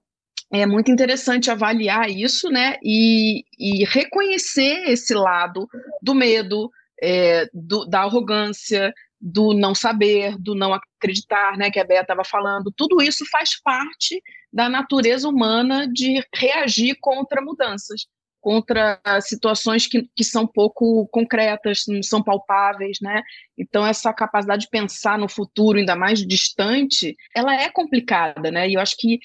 [0.53, 2.77] é muito interessante avaliar isso, né?
[2.83, 5.67] E, e reconhecer esse lado
[6.01, 6.69] do medo,
[7.01, 11.71] é, do, da arrogância, do não saber, do não acreditar, né?
[11.71, 12.71] Que a Bea estava falando.
[12.75, 14.21] Tudo isso faz parte
[14.53, 18.05] da natureza humana de reagir contra mudanças
[18.45, 23.23] contra situações que, que são pouco concretas, não são palpáveis, né?
[23.57, 28.69] Então, essa capacidade de pensar no futuro, ainda mais distante, ela é complicada, né?
[28.69, 29.17] E eu acho que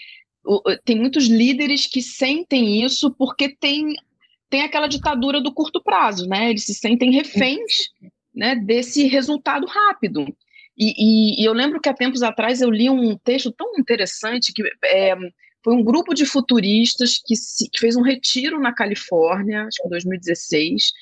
[0.86, 3.94] tem muitos líderes que sentem isso porque tem,
[4.48, 6.48] tem aquela ditadura do curto prazo, né?
[6.48, 7.90] Eles se sentem reféns
[8.34, 10.34] né, desse resultado rápido.
[10.78, 14.50] E, e, e eu lembro que há tempos atrás eu li um texto tão interessante
[14.50, 15.14] que é,
[15.62, 19.86] foi um grupo de futuristas que, se, que fez um retiro na Califórnia, acho que
[19.88, 20.92] em 2016,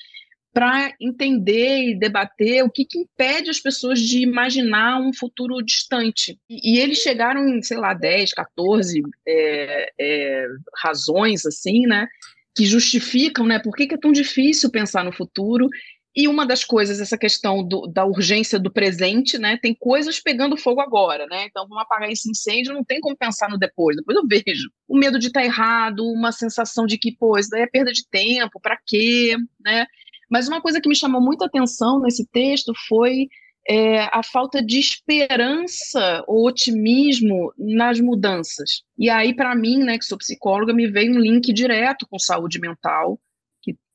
[0.53, 6.37] para entender e debater o que, que, impede as pessoas de imaginar um futuro distante.
[6.49, 10.47] E, e eles chegaram em, sei lá, 10, 14 é, é,
[10.83, 12.07] razões, assim, né,
[12.55, 15.69] que justificam, né, por que, que é tão difícil pensar no futuro
[16.15, 19.57] e uma das coisas, essa questão do, da urgência do presente, né?
[19.61, 21.45] Tem coisas pegando fogo agora, né?
[21.45, 23.95] Então, vamos apagar esse incêndio, não tem como pensar no depois.
[23.95, 24.69] Depois eu vejo.
[24.87, 27.91] O medo de estar tá errado, uma sensação de que, pô, isso daí é perda
[27.91, 29.85] de tempo, para quê, né?
[30.29, 33.27] Mas uma coisa que me chamou muita atenção nesse texto foi
[33.67, 38.81] é, a falta de esperança ou otimismo nas mudanças.
[38.97, 42.59] E aí, para mim, né, que sou psicóloga, me veio um link direto com saúde
[42.59, 43.19] mental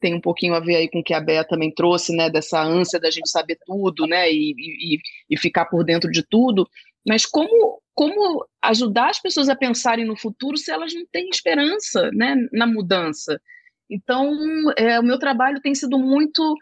[0.05, 2.63] tem um pouquinho a ver aí com o que a Bea também trouxe, né, dessa
[2.63, 4.99] ânsia da gente saber tudo, né, e, e,
[5.31, 6.69] e ficar por dentro de tudo,
[7.09, 12.11] mas como, como ajudar as pessoas a pensarem no futuro se elas não têm esperança,
[12.13, 13.41] né, na mudança?
[13.89, 14.31] Então,
[14.77, 16.55] é, o meu trabalho tem sido muito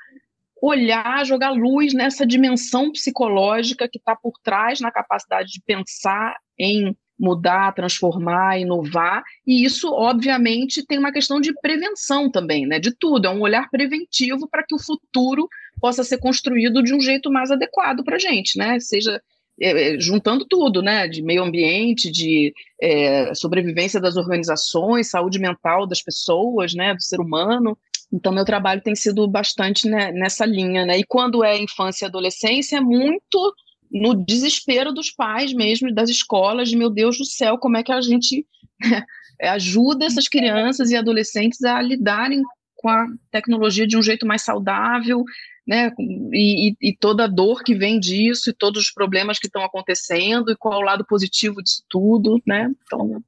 [0.63, 6.97] olhar, jogar luz nessa dimensão psicológica que está por trás na capacidade de pensar em
[7.19, 12.79] mudar, transformar, inovar, e isso, obviamente, tem uma questão de prevenção também, né?
[12.79, 15.49] De tudo, é um olhar preventivo para que o futuro
[15.81, 18.79] possa ser construído de um jeito mais adequado para a gente, né?
[18.81, 19.21] Seja
[19.61, 21.07] é, é, juntando tudo, né?
[21.07, 26.95] De meio ambiente, de é, sobrevivência das organizações, saúde mental das pessoas, né?
[26.95, 27.77] Do ser humano.
[28.13, 30.99] Então, meu trabalho tem sido bastante né, nessa linha, né?
[30.99, 33.55] E quando é infância e adolescência, é muito
[33.93, 37.93] no desespero dos pais mesmo, das escolas, de meu Deus do céu, como é que
[37.93, 38.47] a gente
[39.41, 42.43] ajuda essas crianças e adolescentes a lidarem
[42.77, 45.25] com a tecnologia de um jeito mais saudável,
[45.67, 45.93] né?
[46.33, 50.51] E, e, toda a dor que vem disso, e todos os problemas que estão acontecendo,
[50.51, 52.71] e qual é o lado positivo disso tudo, né?
[52.85, 53.23] Então,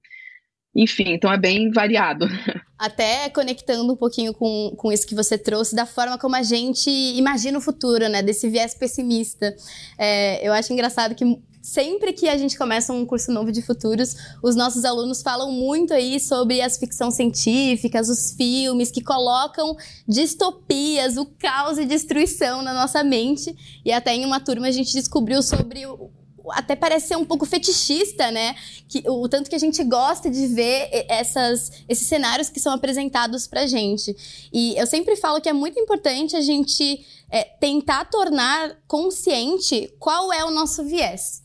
[0.75, 2.27] enfim, então é bem variado.
[2.79, 6.91] Até conectando um pouquinho com, com isso que você trouxe, da forma como a gente
[6.91, 8.23] imagina o futuro, né?
[8.23, 9.55] Desse viés pessimista.
[9.97, 11.25] É, eu acho engraçado que
[11.65, 15.95] sempre que a gente começa um curso novo de futuros, os nossos alunos falam muito
[15.95, 19.75] aí sobre as ficções científicas, os filmes que colocam
[20.07, 23.57] distopias, o caos e destruição na nossa mente.
[23.83, 26.11] E até em uma turma a gente descobriu sobre o
[26.51, 28.55] até parece ser um pouco fetichista, né?
[28.89, 33.47] Que, o tanto que a gente gosta de ver essas, esses cenários que são apresentados
[33.47, 34.15] pra gente.
[34.53, 40.33] E eu sempre falo que é muito importante a gente é, tentar tornar consciente qual
[40.33, 41.43] é o nosso viés.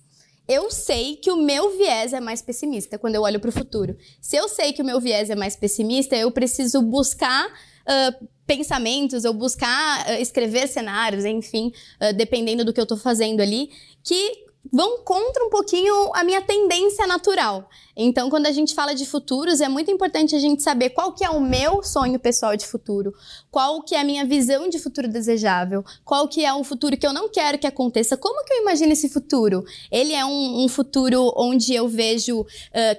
[0.47, 3.95] Eu sei que o meu viés é mais pessimista quando eu olho para o futuro.
[4.19, 9.25] Se eu sei que o meu viés é mais pessimista, eu preciso buscar uh, pensamentos,
[9.25, 11.71] ou buscar uh, escrever cenários, enfim,
[12.01, 13.69] uh, dependendo do que eu estou fazendo ali,
[14.03, 17.69] que vão contra um pouquinho a minha tendência natural.
[18.01, 21.25] Então, quando a gente fala de futuros, é muito importante a gente saber qual que
[21.25, 23.13] é o meu sonho pessoal de futuro,
[23.51, 27.05] qual que é a minha visão de futuro desejável, qual que é um futuro que
[27.05, 29.65] eu não quero que aconteça, como que eu imagino esse futuro?
[29.91, 32.45] Ele é um, um futuro onde eu vejo uh,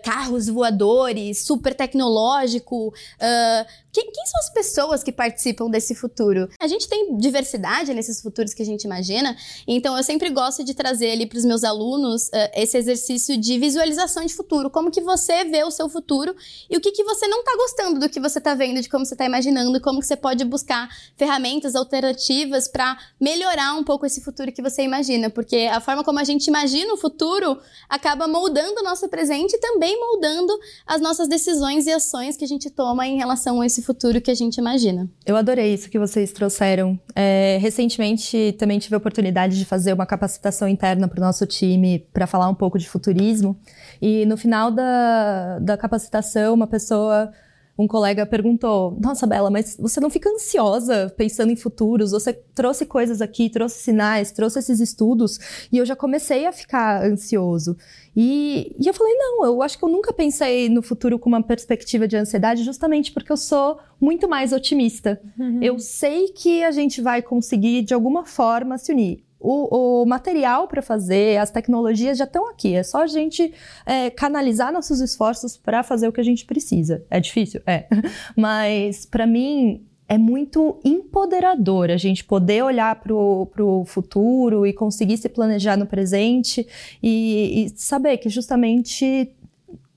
[0.04, 6.49] carros voadores, super tecnológico, uh, quem, quem, são as pessoas que participam desse futuro?
[6.61, 9.36] A gente tem diversidade nesses futuros que a gente imagina,
[9.66, 13.59] então eu sempre gosto de trazer ali para os meus alunos uh, esse exercício de
[13.59, 16.34] visualização de futuro, como que você vê o seu futuro
[16.68, 19.05] e o que, que você não está gostando do que você está vendo, de como
[19.05, 24.07] você está imaginando, e como que você pode buscar ferramentas alternativas para melhorar um pouco
[24.07, 28.28] esse futuro que você imagina, porque a forma como a gente imagina o futuro acaba
[28.28, 32.70] moldando o nosso presente e também moldando as nossas decisões e ações que a gente
[32.70, 35.08] toma em relação a esse esse futuro que a gente imagina.
[35.26, 36.98] Eu adorei isso que vocês trouxeram.
[37.16, 42.06] É, recentemente também tive a oportunidade de fazer uma capacitação interna para o nosso time
[42.12, 43.58] para falar um pouco de futurismo.
[44.00, 47.32] E no final da, da capacitação, uma pessoa
[47.80, 52.10] um colega perguntou: Nossa, Bela, mas você não fica ansiosa pensando em futuros?
[52.10, 55.38] Você trouxe coisas aqui, trouxe sinais, trouxe esses estudos,
[55.72, 57.76] e eu já comecei a ficar ansioso.
[58.14, 61.42] E, e eu falei: Não, eu acho que eu nunca pensei no futuro com uma
[61.42, 65.20] perspectiva de ansiedade, justamente porque eu sou muito mais otimista.
[65.38, 65.62] Uhum.
[65.62, 70.68] Eu sei que a gente vai conseguir, de alguma forma, se unir o, o material
[70.68, 72.74] para fazer, as tecnologias já estão aqui.
[72.74, 73.53] É só a gente
[73.86, 77.03] é, canalizar nossos esforços para fazer o que a gente precisa.
[77.11, 77.62] É difícil?
[77.66, 77.86] É.
[78.36, 85.16] Mas, para mim, é muito empoderador a gente poder olhar para o futuro e conseguir
[85.16, 86.66] se planejar no presente
[87.03, 89.32] e, e saber que justamente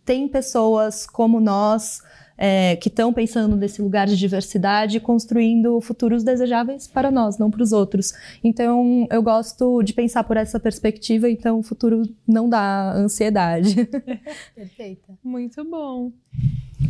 [0.05, 2.01] tem pessoas como nós
[2.37, 7.49] é, que estão pensando nesse lugar de diversidade e construindo futuros desejáveis para nós, não
[7.49, 8.13] para os outros.
[8.43, 13.75] Então, eu gosto de pensar por essa perspectiva, então o futuro não dá ansiedade.
[14.55, 15.13] Perfeita.
[15.23, 16.11] Muito bom.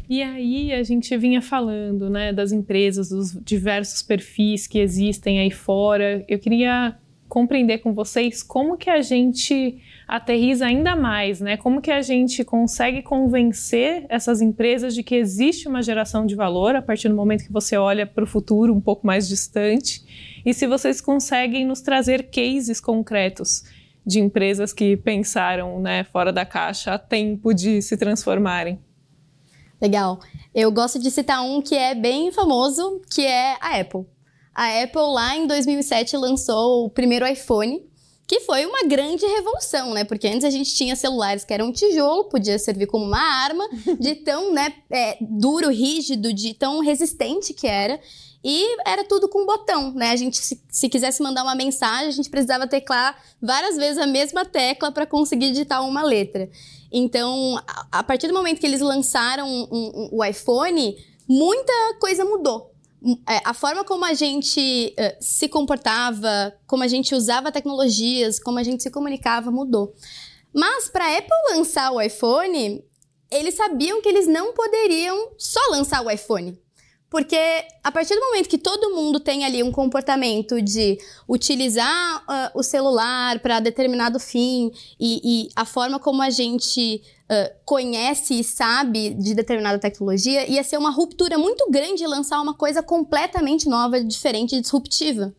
[0.09, 5.51] E aí a gente vinha falando, né, das empresas, dos diversos perfis que existem aí
[5.51, 6.23] fora.
[6.27, 9.79] Eu queria compreender com vocês como que a gente
[10.15, 11.57] aterriza ainda mais, né?
[11.57, 16.75] Como que a gente consegue convencer essas empresas de que existe uma geração de valor
[16.75, 20.03] a partir do momento que você olha para o futuro um pouco mais distante?
[20.45, 23.63] E se vocês conseguem nos trazer cases concretos
[24.05, 28.79] de empresas que pensaram, né, fora da caixa a tempo de se transformarem?
[29.81, 30.19] Legal.
[30.53, 34.05] Eu gosto de citar um que é bem famoso, que é a Apple.
[34.53, 37.81] A Apple lá em 2007 lançou o primeiro iPhone,
[38.25, 40.03] que foi uma grande revolução, né?
[40.03, 43.67] Porque antes a gente tinha celulares que eram tijolo, podia servir como uma arma,
[43.99, 47.99] de tão né, é, duro, rígido, de tão resistente que era.
[48.45, 50.11] E era tudo com botão, né?
[50.11, 54.07] A gente, se, se quisesse mandar uma mensagem, a gente precisava teclar várias vezes a
[54.07, 56.49] mesma tecla para conseguir digitar uma letra.
[56.91, 60.95] Então, a, a, partir do momento que eles lançaram um, um, o iPhone,
[61.27, 62.72] muita coisa mudou
[63.27, 68.63] a forma como a gente uh, se comportava, como a gente usava tecnologias, como a
[68.63, 69.93] gente se comunicava mudou.
[70.53, 72.83] Mas para a Apple lançar o iPhone,
[73.29, 76.57] eles sabiam que eles não poderiam só lançar o iPhone.
[77.13, 77.37] Porque
[77.83, 80.97] a partir do momento que todo mundo tem ali um comportamento de
[81.29, 87.53] utilizar uh, o celular para determinado fim e, e, a forma como a gente uh,
[87.63, 92.81] conhece e sabe de determinada tecnologia, ia ser uma ruptura muito grande lançar uma coisa
[92.81, 95.35] completamente nova, diferente e disruptiva.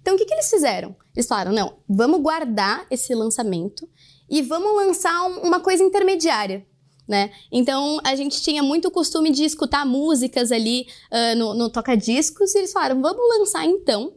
[0.00, 0.96] Então, o que, que eles fizeram?
[1.14, 3.86] Eles falaram: não, vamos guardar esse lançamento
[4.30, 6.66] e vamos lançar um, uma coisa intermediária.
[7.08, 7.30] Né?
[7.50, 12.58] Então a gente tinha muito costume de escutar músicas ali uh, no, no toca-discos e
[12.58, 14.12] eles falaram: vamos lançar então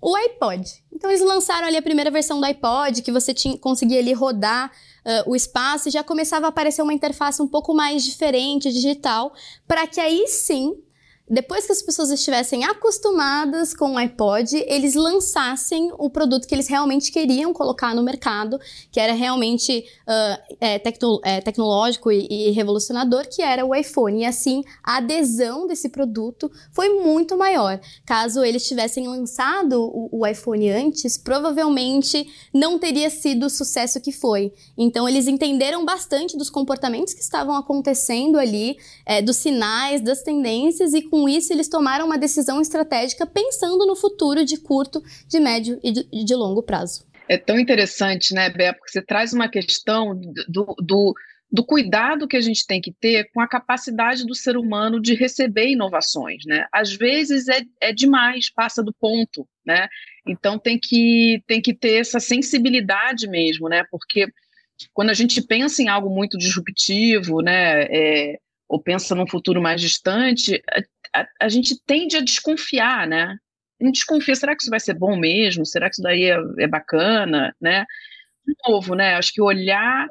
[0.00, 0.64] o iPod.
[0.92, 4.70] Então eles lançaram ali a primeira versão do iPod, que você tinha, conseguia ali rodar
[5.04, 9.32] uh, o espaço e já começava a aparecer uma interface um pouco mais diferente, digital,
[9.66, 10.74] para que aí sim
[11.28, 16.68] depois que as pessoas estivessem acostumadas com o iPod, eles lançassem o produto que eles
[16.68, 18.60] realmente queriam colocar no mercado,
[18.92, 24.22] que era realmente uh, é, tecno é, tecnológico e, e, revolucionador, que era o iPhone.
[24.22, 27.80] E assim, a adesão desse produto foi muito maior.
[28.04, 34.12] Caso eles tivessem lançado o, o iPhone antes, provavelmente não teria sido o sucesso que
[34.12, 34.52] foi.
[34.78, 40.94] Então, eles entenderam bastante dos comportamentos que estavam acontecendo ali, é, dos sinais, das tendências
[40.94, 45.40] e com com isso, eles tomaram uma decisão estratégica pensando no futuro de curto, de
[45.40, 47.06] médio e de, longo prazo.
[47.26, 50.14] É tão interessante, né, Bé, porque você traz uma questão
[50.46, 51.14] do, do,
[51.50, 55.14] do cuidado que a gente tem que ter com a capacidade do ser humano de
[55.14, 56.66] receber inovações, né?
[56.70, 59.88] Às vezes é, é demais, passa do ponto, né?
[60.28, 63.84] Então tem que, tem que ter essa sensibilidade mesmo, né?
[63.90, 64.26] Porque
[64.92, 68.38] quando a gente pensa em algo muito disruptivo, né, é,
[68.68, 70.60] ou pensa num futuro mais distante,
[71.22, 73.36] a, a, gente tende a desconfiar, né?
[73.80, 75.66] A desconfia, será que isso vai ser bom mesmo?
[75.66, 77.84] Será que isso daí é, é bacana, né?
[78.46, 79.14] De novo, né?
[79.14, 80.08] Acho que olhar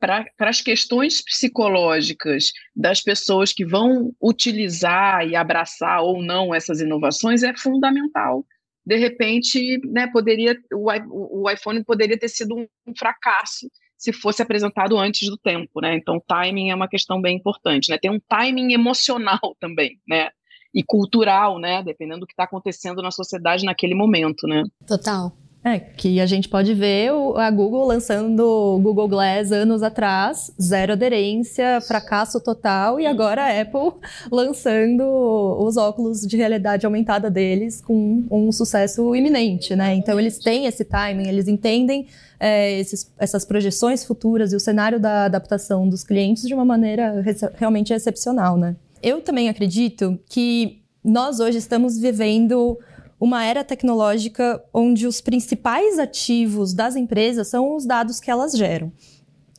[0.00, 7.44] para as questões psicológicas das pessoas que vão utilizar e abraçar ou não essas inovações
[7.44, 8.44] é fundamental.
[8.84, 14.98] De repente, né, poderia o, o iPhone poderia ter sido um fracasso se fosse apresentado
[14.98, 15.94] antes do tempo, né?
[15.94, 17.96] Então, timing é uma questão bem importante, né?
[17.96, 20.28] Tem um timing emocional também, né?
[20.74, 21.82] E cultural, né?
[21.82, 24.64] Dependendo do que está acontecendo na sociedade naquele momento, né?
[24.86, 25.32] Total.
[25.64, 30.94] É, que a gente pode ver a Google lançando o Google Glass anos atrás, zero
[30.94, 33.92] aderência, fracasso total, e agora a Apple
[34.28, 35.04] lançando
[35.60, 39.94] os óculos de realidade aumentada deles com um sucesso iminente, né?
[39.94, 42.08] Então eles têm esse timing, eles entendem
[42.40, 47.22] é, esses, essas projeções futuras e o cenário da adaptação dos clientes de uma maneira
[47.54, 48.74] realmente excepcional, né?
[49.02, 52.78] Eu também acredito que nós hoje estamos vivendo
[53.18, 58.92] uma era tecnológica onde os principais ativos das empresas são os dados que elas geram.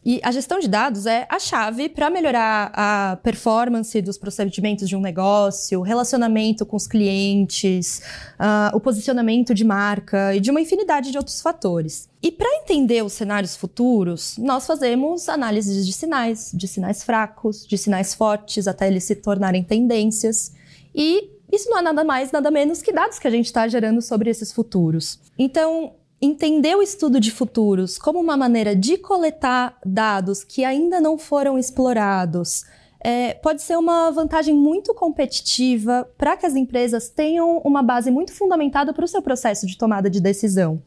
[0.05, 4.95] E a gestão de dados é a chave para melhorar a performance dos procedimentos de
[4.95, 8.01] um negócio, relacionamento com os clientes,
[8.39, 12.09] uh, o posicionamento de marca e de uma infinidade de outros fatores.
[12.21, 17.77] E para entender os cenários futuros, nós fazemos análises de sinais, de sinais fracos, de
[17.77, 20.53] sinais fortes, até eles se tornarem tendências.
[20.93, 24.01] E isso não é nada mais, nada menos que dados que a gente está gerando
[24.01, 25.19] sobre esses futuros.
[25.37, 25.93] Então,
[26.23, 31.59] entender o estudo de futuros como uma maneira de coletar dados que ainda não foram
[31.59, 32.63] explorados
[33.03, 38.31] é, pode ser uma vantagem muito competitiva para que as empresas tenham uma base muito
[38.31, 40.81] fundamentada para o seu processo de tomada de decisão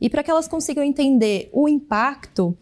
[0.00, 2.56] e para que elas consigam entender o impacto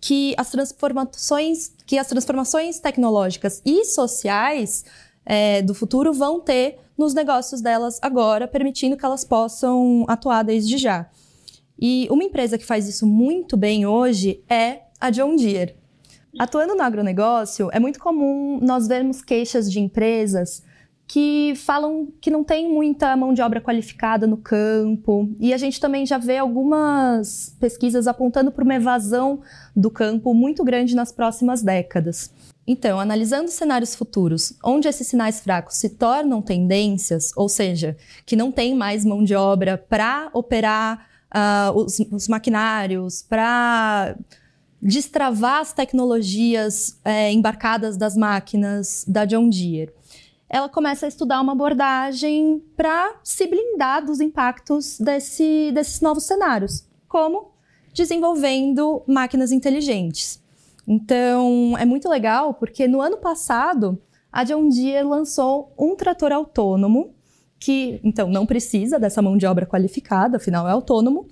[0.00, 4.84] que as transformações, que as transformações tecnológicas e sociais
[5.24, 10.76] é, do futuro vão ter nos negócios delas agora, permitindo que elas possam atuar desde
[10.76, 11.08] já.
[11.78, 15.76] E uma empresa que faz isso muito bem hoje é a John Deere.
[16.38, 20.62] Atuando no agronegócio, é muito comum nós vermos queixas de empresas
[21.08, 25.34] que falam que não tem muita mão de obra qualificada no campo.
[25.40, 29.40] E a gente também já vê algumas pesquisas apontando para uma evasão
[29.74, 32.30] do campo muito grande nas próximas décadas.
[32.66, 38.52] Então, analisando cenários futuros, onde esses sinais fracos se tornam tendências, ou seja, que não
[38.52, 44.16] tem mais mão de obra para operar uh, os, os, maquinários, para
[44.80, 49.92] destravar as tecnologias é, embarcadas das máquinas da John Deere,
[50.48, 56.86] ela começa a estudar uma abordagem para se blindar dos impactos desse, desses novos cenários,
[57.06, 57.52] como
[57.92, 60.42] desenvolvendo máquinas inteligentes.
[60.86, 64.00] Então, é muito legal porque no ano passado
[64.32, 67.14] a John Deere lançou um trator autônomo
[67.58, 71.26] que, então, não precisa dessa mão de obra qualificada, afinal é autônomo,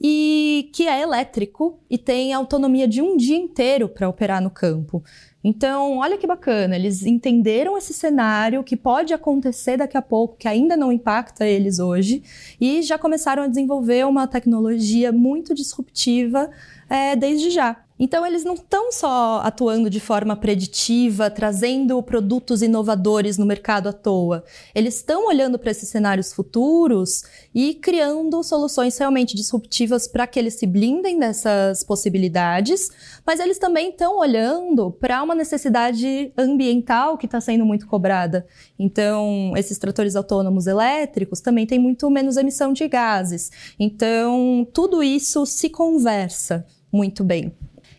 [0.00, 5.02] e que é elétrico e tem autonomia de um dia inteiro para operar no campo.
[5.42, 10.48] Então, olha que bacana, eles entenderam esse cenário que pode acontecer daqui a pouco, que
[10.48, 12.22] ainda não impacta eles hoje,
[12.60, 16.50] e já começaram a desenvolver uma tecnologia muito disruptiva
[16.90, 17.85] é, desde já.
[17.98, 23.92] Então, eles não estão só atuando de forma preditiva, trazendo produtos inovadores no mercado à
[23.92, 24.44] toa.
[24.74, 27.22] Eles estão olhando para esses cenários futuros
[27.54, 32.90] e criando soluções realmente disruptivas para que eles se blindem dessas possibilidades,
[33.26, 38.46] mas eles também estão olhando para uma necessidade ambiental que está sendo muito cobrada.
[38.78, 43.50] Então, esses tratores autônomos elétricos também têm muito menos emissão de gases.
[43.78, 47.52] Então, tudo isso se conversa muito bem.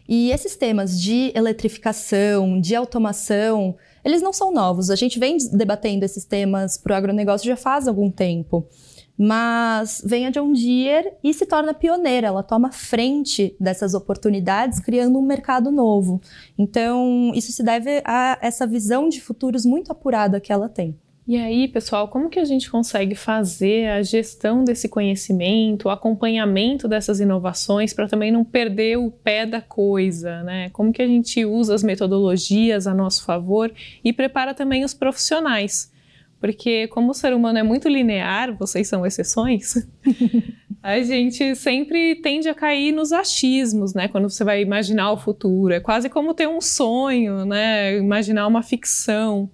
[0.07, 4.89] E esses temas de eletrificação, de automação, eles não são novos.
[4.89, 8.67] A gente vem debatendo esses temas para o agronegócio já faz algum tempo.
[9.17, 15.17] Mas vem a John Deere e se torna pioneira, ela toma frente dessas oportunidades, criando
[15.17, 16.21] um mercado novo.
[16.55, 20.95] Então, isso se deve a essa visão de futuros muito apurada que ela tem.
[21.27, 26.87] E aí, pessoal, como que a gente consegue fazer a gestão desse conhecimento, o acompanhamento
[26.87, 30.69] dessas inovações para também não perder o pé da coisa, né?
[30.69, 33.69] Como que a gente usa as metodologias a nosso favor
[34.01, 35.91] e prepara também os profissionais?
[36.39, 39.85] Porque como o ser humano é muito linear, vocês são exceções,
[40.81, 44.07] a gente sempre tende a cair nos achismos, né?
[44.07, 47.97] Quando você vai imaginar o futuro, é quase como ter um sonho, né?
[47.97, 49.49] Imaginar uma ficção.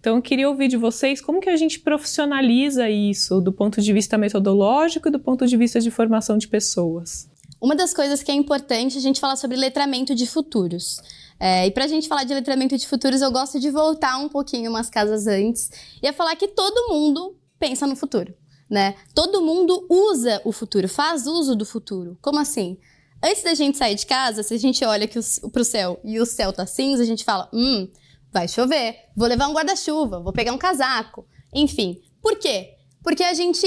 [0.00, 3.92] Então, eu queria ouvir de vocês como que a gente profissionaliza isso do ponto de
[3.92, 7.28] vista metodológico e do ponto de vista de formação de pessoas.
[7.60, 10.98] Uma das coisas que é importante a gente falar sobre letramento de futuros.
[11.38, 14.28] É, e para a gente falar de letramento de futuros, eu gosto de voltar um
[14.28, 15.70] pouquinho umas casas antes
[16.02, 18.34] e a falar que todo mundo pensa no futuro,
[18.68, 18.94] né?
[19.14, 22.18] Todo mundo usa o futuro, faz uso do futuro.
[22.22, 22.78] Como assim?
[23.22, 26.24] Antes da gente sair de casa, se a gente olha para o céu e o
[26.24, 27.86] céu tá cinza, a gente fala, hum,
[28.32, 32.00] vai chover, vou levar um guarda-chuva, vou pegar um casaco, enfim.
[32.22, 32.74] Por quê?
[33.02, 33.66] Porque a gente,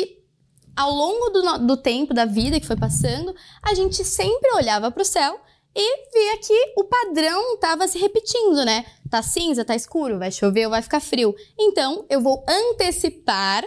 [0.76, 5.02] ao longo do, do tempo da vida que foi passando, a gente sempre olhava para
[5.02, 5.40] o céu
[5.76, 8.86] e via que o padrão estava se repetindo, né?
[9.10, 11.36] Tá cinza, tá escuro, vai chover vai ficar frio.
[11.60, 13.66] Então, eu vou antecipar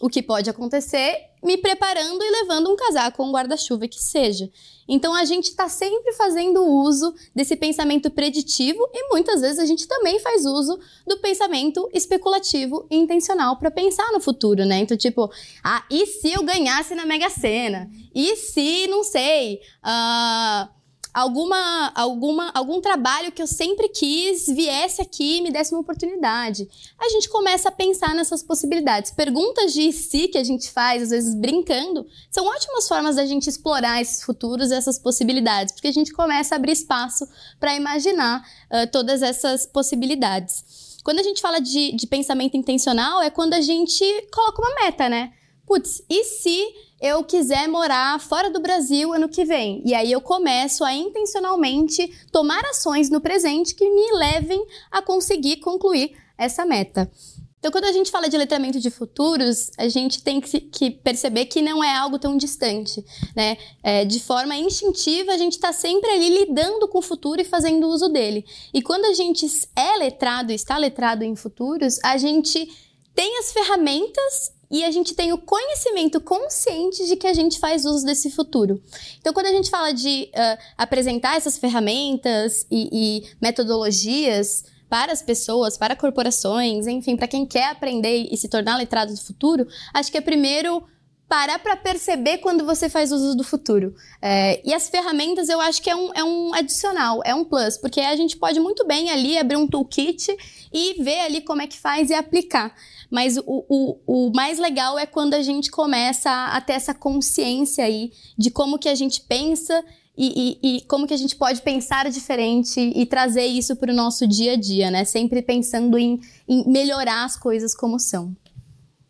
[0.00, 4.50] o que pode acontecer, me preparando e levando um casaco ou um guarda-chuva que seja.
[4.88, 9.86] Então a gente está sempre fazendo uso desse pensamento preditivo e muitas vezes a gente
[9.86, 14.78] também faz uso do pensamento especulativo e intencional para pensar no futuro, né?
[14.78, 15.30] Então, tipo,
[15.62, 17.90] ah, e se eu ganhasse na Mega Sena?
[18.14, 20.77] E se, não sei, uh,
[21.18, 26.68] alguma, alguma, algum trabalho que eu sempre quis viesse aqui e me desse uma oportunidade.
[26.96, 29.10] A gente começa a pensar nessas possibilidades.
[29.10, 33.48] Perguntas de si que a gente faz, às vezes brincando, são ótimas formas da gente
[33.48, 37.26] explorar esses futuros, essas possibilidades, porque a gente começa a abrir espaço
[37.58, 38.40] para imaginar
[38.70, 40.98] uh, todas essas possibilidades.
[41.02, 45.08] Quando a gente fala de, de pensamento intencional, é quando a gente coloca uma meta,
[45.08, 45.32] né?
[45.66, 46.64] Putz, e se
[47.00, 49.82] eu quiser morar fora do Brasil ano que vem.
[49.84, 55.58] E aí eu começo a intencionalmente tomar ações no presente que me levem a conseguir
[55.58, 57.10] concluir essa meta.
[57.58, 61.60] Então, quando a gente fala de letramento de futuros, a gente tem que, perceber que
[61.60, 63.56] não é algo tão distante, né?
[63.82, 67.88] É, de forma instintiva, a gente está sempre ali lidando com o futuro e fazendo
[67.88, 68.44] uso dele.
[68.72, 69.44] E quando a gente
[69.74, 72.68] é letrado, está letrado em futuros, a gente
[73.12, 77.84] tem as ferramentas e a gente tem o conhecimento consciente de que a gente faz
[77.84, 78.82] uso desse futuro.
[79.20, 85.22] Então, quando a gente fala de uh, apresentar essas ferramentas e, e, metodologias para as
[85.22, 90.10] pessoas, para corporações, enfim, para quem quer aprender e se tornar letrado do futuro, acho
[90.10, 90.82] que é primeiro
[91.28, 93.94] parar para perceber quando você faz uso do futuro.
[94.20, 97.76] É, e as ferramentas eu acho que é um, é um adicional, é um plus,
[97.76, 100.34] porque a gente pode muito bem ali abrir um toolkit
[100.72, 102.74] e ver ali como é que faz e aplicar.
[103.10, 106.94] Mas o, o, o mais legal é quando a gente começa a, a ter essa
[106.94, 109.84] consciência aí de como que a gente pensa
[110.16, 113.94] e, e, e, como que a gente pode pensar diferente e trazer isso para o
[113.94, 115.04] nosso dia a dia, né?
[115.04, 118.34] Sempre pensando em, em melhorar as coisas como são.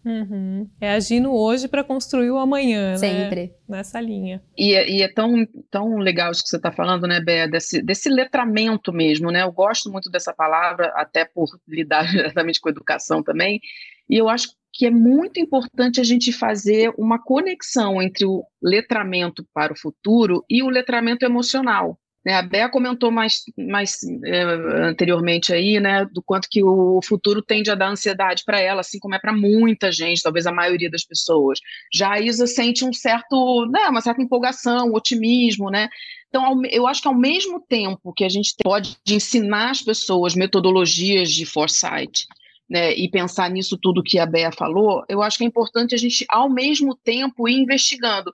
[0.04, 0.68] Uhum.
[0.80, 2.96] É agindo hoje para construir o amanhã, né?
[2.96, 3.42] Sempre.
[3.68, 3.78] Né?
[3.78, 4.42] Nessa linha.
[4.56, 7.46] E, é, e, é tão, tão legal isso que você está falando, né, Bé?
[7.46, 9.42] Desse, desse letramento mesmo, né?
[9.42, 13.60] Eu gosto muito dessa palavra, até por lidar diretamente com educação também.
[14.08, 19.44] E eu acho que é muito importante a gente fazer uma conexão entre o letramento
[19.52, 21.98] para o futuro e o letramento emocional.
[22.24, 24.42] Né, a Bea comentou mais, mais é,
[24.88, 28.98] anteriormente aí, né, do quanto que o futuro tende a dar ansiedade para ela, assim
[28.98, 31.58] como é para muita gente, talvez a maioria das pessoas.
[31.94, 35.88] Já a Isa sente um certo, né, uma certa empolgação, otimismo, né?
[36.28, 41.30] Então, eu acho que ao mesmo tempo que a gente pode ensinar as pessoas metodologias
[41.32, 42.26] de foresight,
[42.68, 45.98] né, e pensar nisso tudo que a Bea falou, eu acho que é importante a
[45.98, 48.30] gente, ao mesmo tempo, ir investigando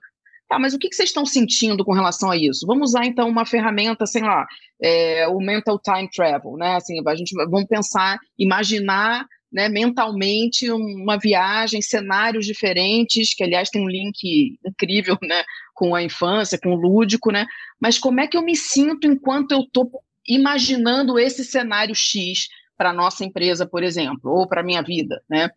[0.47, 2.67] Tá, mas o que, vocês estão sentindo com relação a isso?
[2.67, 4.45] Vamos usar então uma ferramenta, sei lá,
[4.79, 6.75] é, o mental time travel, né?
[6.75, 13.81] Assim, a gente vamos pensar, imaginar né, mentalmente uma viagem, cenários diferentes, que aliás tem
[13.81, 15.43] um link incrível, né,
[15.73, 17.47] com a infância, com o lúdico, né?
[17.81, 19.89] Mas como é que eu me sinto enquanto eu estou
[20.27, 25.49] imaginando esse cenário X para nossa empresa, por exemplo, ou para minha vida, né?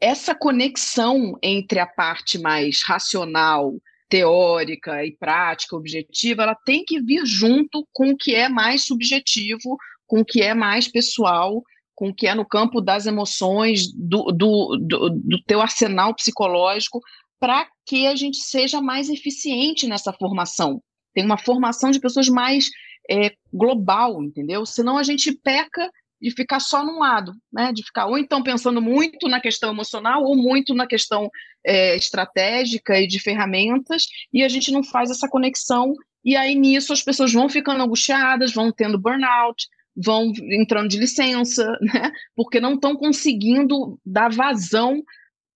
[0.00, 3.74] Essa conexão entre a parte mais racional,
[4.08, 9.76] teórica e prática, objetiva, ela tem que vir junto com o que é mais subjetivo,
[10.06, 11.62] com o que é mais pessoal,
[11.94, 17.00] com o que é no campo das emoções, do, do, do, do teu arsenal psicológico,
[17.40, 20.80] para que a gente seja mais eficiente nessa formação.
[21.14, 22.68] Tem uma formação de pessoas mais
[23.10, 24.66] é, global, entendeu?
[24.66, 25.90] Senão a gente peca
[26.20, 27.72] de ficar só num lado, né?
[27.72, 31.30] De ficar ou então pensando muito na questão emocional ou muito na questão
[31.64, 35.94] é, estratégica e de ferramentas, e a gente não faz essa conexão.
[36.24, 39.66] E aí nisso as pessoas vão ficando angustiadas, vão tendo burnout,
[39.96, 42.12] vão entrando de licença, né?
[42.34, 45.02] Porque não estão conseguindo dar vazão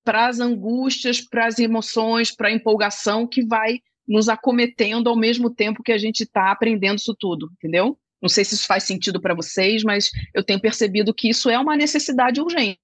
[0.05, 5.49] para as angústias, para as emoções, para a empolgação que vai nos acometendo ao mesmo
[5.51, 7.97] tempo que a gente está aprendendo isso tudo, entendeu?
[8.21, 11.59] Não sei se isso faz sentido para vocês, mas eu tenho percebido que isso é
[11.59, 12.79] uma necessidade urgente.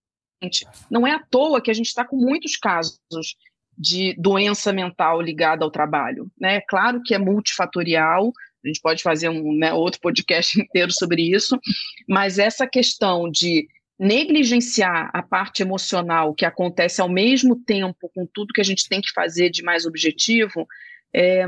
[0.91, 2.99] Não é à toa que a gente está com muitos casos
[3.77, 6.31] de doença mental ligada ao trabalho.
[6.41, 6.57] Né?
[6.57, 8.33] É claro que é multifatorial,
[8.65, 11.59] a gente pode fazer um né, outro podcast inteiro sobre isso,
[12.09, 13.69] mas essa questão de
[13.99, 19.01] negligenciar a parte emocional que acontece ao mesmo tempo com tudo que a gente tem
[19.01, 20.67] que fazer de mais objetivo
[21.19, 21.47] é,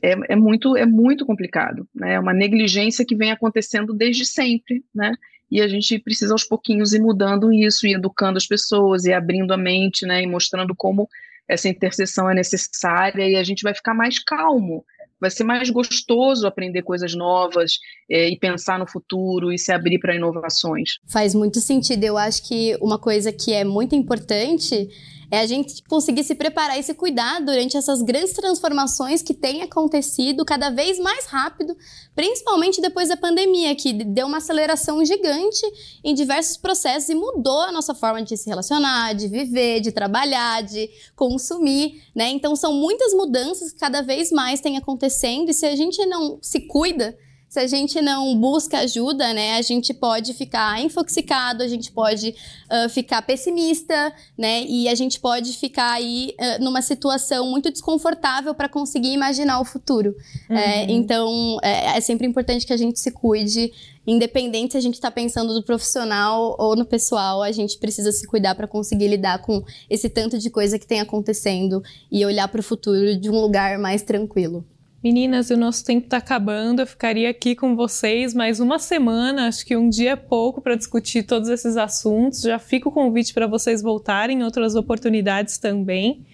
[0.00, 1.86] é, é, muito, é muito complicado.
[1.94, 2.14] Né?
[2.14, 5.12] É uma negligência que vem acontecendo desde sempre, né?
[5.50, 9.52] E a gente precisa aos pouquinhos ir mudando isso, e educando as pessoas, e abrindo
[9.52, 10.22] a mente, né?
[10.22, 11.06] E mostrando como
[11.46, 14.82] essa interseção é necessária, e a gente vai ficar mais calmo,
[15.20, 17.78] vai ser mais gostoso aprender coisas novas
[18.10, 20.98] é, e pensar no futuro e se abrir para inovações.
[21.06, 22.02] Faz muito sentido.
[22.02, 24.88] Eu acho que uma coisa que é muito importante
[25.32, 29.62] é a gente conseguir se preparar e se cuidar durante essas grandes transformações que têm
[29.62, 31.74] acontecido cada vez mais rápido,
[32.14, 35.62] principalmente depois da pandemia, que deu uma aceleração gigante
[36.04, 40.62] em diversos processos e mudou a nossa forma de se relacionar, de viver, de trabalhar,
[40.64, 42.28] de consumir, né?
[42.28, 46.40] Então são muitas mudanças que cada vez mais têm acontecendo e se a gente não
[46.42, 47.16] se cuida,
[47.52, 52.30] se a gente não busca ajuda, né, a gente pode ficar infoxicado, a gente pode
[52.30, 58.54] uh, ficar pessimista, né, e a gente pode ficar aí uh, numa situação muito desconfortável
[58.54, 60.16] para conseguir imaginar o futuro.
[60.48, 60.58] É, uhum.
[60.58, 63.70] É, então, é, é, sempre importante que a gente se cuide,
[64.06, 68.26] independente se a gente está pensando no profissional ou no pessoal, a gente precisa se
[68.26, 72.60] cuidar para conseguir lidar com esse tanto de coisa que tem acontecendo e olhar para
[72.60, 74.64] o futuro de um lugar mais tranquilo.
[75.02, 76.80] Meninas, o nosso tempo está acabando.
[76.80, 80.76] Eu ficaria aqui com vocês mais uma semana, acho que um dia é pouco para
[80.76, 82.42] discutir todos esses assuntos.
[82.42, 86.24] Já fica o convite para vocês voltarem em outras oportunidades também.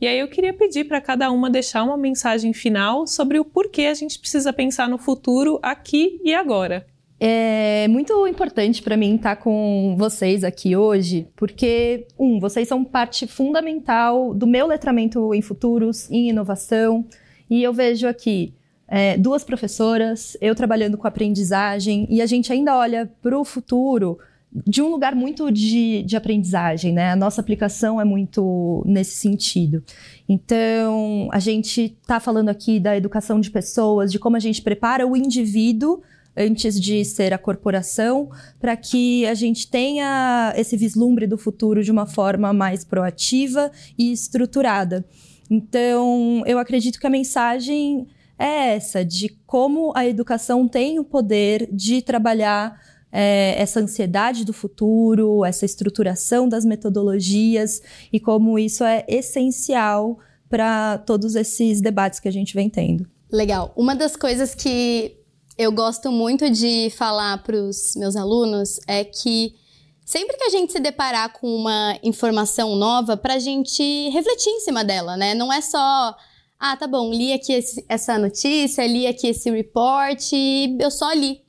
[0.00, 3.82] E aí eu queria pedir para cada uma deixar uma mensagem final sobre o porquê
[3.82, 6.86] a gente precisa pensar no futuro aqui e agora.
[7.20, 12.84] É muito importante para mim estar tá com vocês aqui hoje, porque, um, vocês são
[12.84, 17.04] parte fundamental do meu letramento em futuros, em inovação.
[17.48, 18.54] E eu vejo aqui
[18.88, 24.18] é, duas professoras, eu trabalhando com aprendizagem, e a gente ainda olha para o futuro
[24.66, 27.10] de um lugar muito de, de aprendizagem, né?
[27.10, 29.82] A nossa aplicação é muito nesse sentido.
[30.28, 35.06] Então, a gente está falando aqui da educação de pessoas, de como a gente prepara
[35.06, 36.02] o indivíduo
[36.36, 38.30] antes de ser a corporação,
[38.60, 44.12] para que a gente tenha esse vislumbre do futuro de uma forma mais proativa e
[44.12, 45.04] estruturada.
[45.50, 48.06] Então, eu acredito que a mensagem
[48.38, 52.80] é essa, de como a educação tem o poder de trabalhar
[53.12, 57.80] é, essa ansiedade do futuro, essa estruturação das metodologias
[58.12, 60.18] e como isso é essencial
[60.48, 63.06] para todos esses debates que a gente vem tendo.
[63.30, 63.72] Legal.
[63.76, 65.16] Uma das coisas que
[65.56, 69.54] eu gosto muito de falar para os meus alunos é que
[70.04, 74.60] sempre que a gente se deparar com uma informação nova, para a gente refletir em
[74.60, 75.34] cima dela, né?
[75.34, 76.14] Não é só,
[76.58, 80.32] ah, tá bom, li aqui esse, essa notícia, li aqui esse report
[80.78, 81.42] eu só li.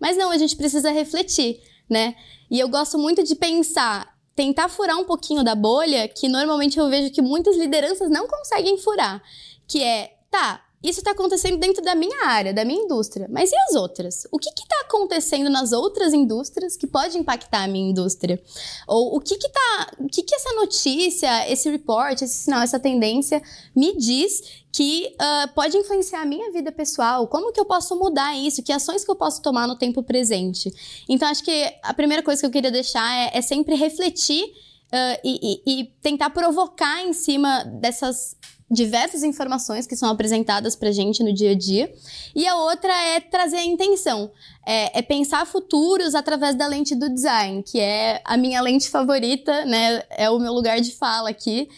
[0.00, 2.14] Mas não, a gente precisa refletir, né?
[2.50, 6.88] E eu gosto muito de pensar, tentar furar um pouquinho da bolha, que normalmente eu
[6.88, 9.22] vejo que muitas lideranças não conseguem furar,
[9.68, 13.28] que é, tá, isso está acontecendo dentro da minha área, da minha indústria.
[13.30, 14.26] Mas e as outras?
[14.32, 18.40] O que está acontecendo nas outras indústrias que pode impactar a minha indústria?
[18.88, 22.80] Ou o que que tá, o que que essa notícia, esse report, esse sinal, essa
[22.80, 23.42] tendência
[23.76, 27.28] me diz que uh, pode influenciar a minha vida pessoal?
[27.28, 28.62] Como que eu posso mudar isso?
[28.62, 30.72] Que ações que eu posso tomar no tempo presente?
[31.06, 35.20] Então, acho que a primeira coisa que eu queria deixar é, é sempre refletir uh,
[35.22, 38.34] e, e, e tentar provocar em cima dessas
[38.70, 41.92] diversas informações que são apresentadas para gente no dia a dia.
[42.34, 44.30] E a outra é trazer a intenção,
[44.64, 49.64] é, é, pensar futuros através da lente do design, que é a minha lente favorita,
[49.64, 50.04] né?
[50.10, 51.68] É o meu lugar de fala aqui,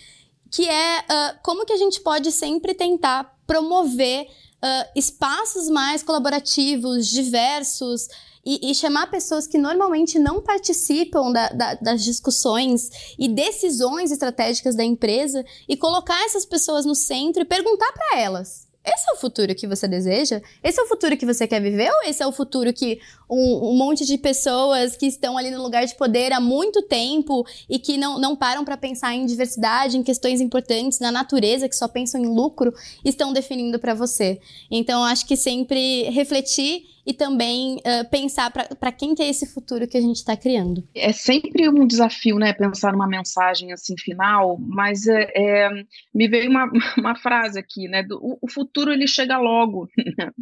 [0.51, 7.07] que é uh, como que a gente pode sempre tentar promover uh, espaços mais colaborativos,
[7.09, 8.07] diversos,
[8.45, 14.75] e, e, chamar pessoas que normalmente não participam da, da, das discussões e decisões estratégicas
[14.75, 19.17] da empresa e colocar essas pessoas no centro e perguntar para elas esse é o
[19.17, 20.43] futuro que você deseja?
[20.63, 21.89] Esse é o futuro que você quer viver?
[21.89, 23.01] Ou esse é o futuro que
[23.31, 27.47] um, um monte de pessoas que estão ali no lugar de poder há muito tempo
[27.71, 31.77] e que não, não param para pensar em diversidade, em questões importantes, na natureza, que
[31.77, 32.75] só pensam em lucro,
[33.05, 34.41] estão definindo para você?
[34.69, 39.89] Então, acho que sempre refletir e também uh, pensar para quem que é esse futuro
[39.89, 40.87] que a gente está criando.
[40.95, 45.71] É sempre um desafio, né, pensar numa mensagem assim final, mas é, é
[46.15, 49.89] me veio uma, uma frase aqui, né, do, o, futuro ele chega logo,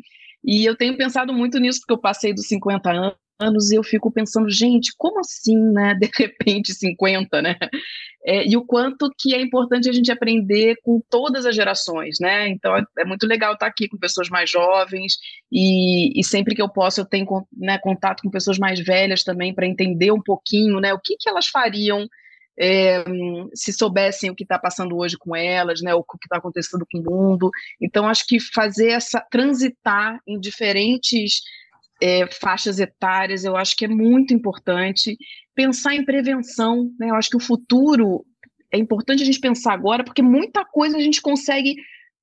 [0.45, 2.93] e eu tenho pensado muito nisso porque eu passei dos 50
[3.41, 5.95] anos, e eu fico pensando, gente, como assim, né?
[6.01, 7.57] De repente 50, né?
[8.25, 12.49] É, e o quanto que é importante a gente aprender com todas as gerações, né?
[12.49, 15.15] Então é, é muito legal estar aqui com pessoas mais jovens
[15.51, 17.27] e, e sempre que eu posso eu tenho
[17.57, 20.93] né, contato com pessoas mais velhas também para entender um pouquinho, né?
[20.93, 22.07] O que, que elas fariam
[22.61, 23.03] é,
[23.55, 26.99] se soubessem o que está passando hoje com elas, né, o que está acontecendo com
[26.99, 27.51] o mundo.
[27.81, 31.41] Então, acho que fazer essa transitar em diferentes
[32.01, 35.17] é, faixas etárias, eu acho que é muito importante.
[35.55, 37.11] Pensar em prevenção, né?
[37.11, 38.25] Eu acho que o futuro
[38.73, 41.77] é importante a gente pensar agora, porque muita coisa a gente consegue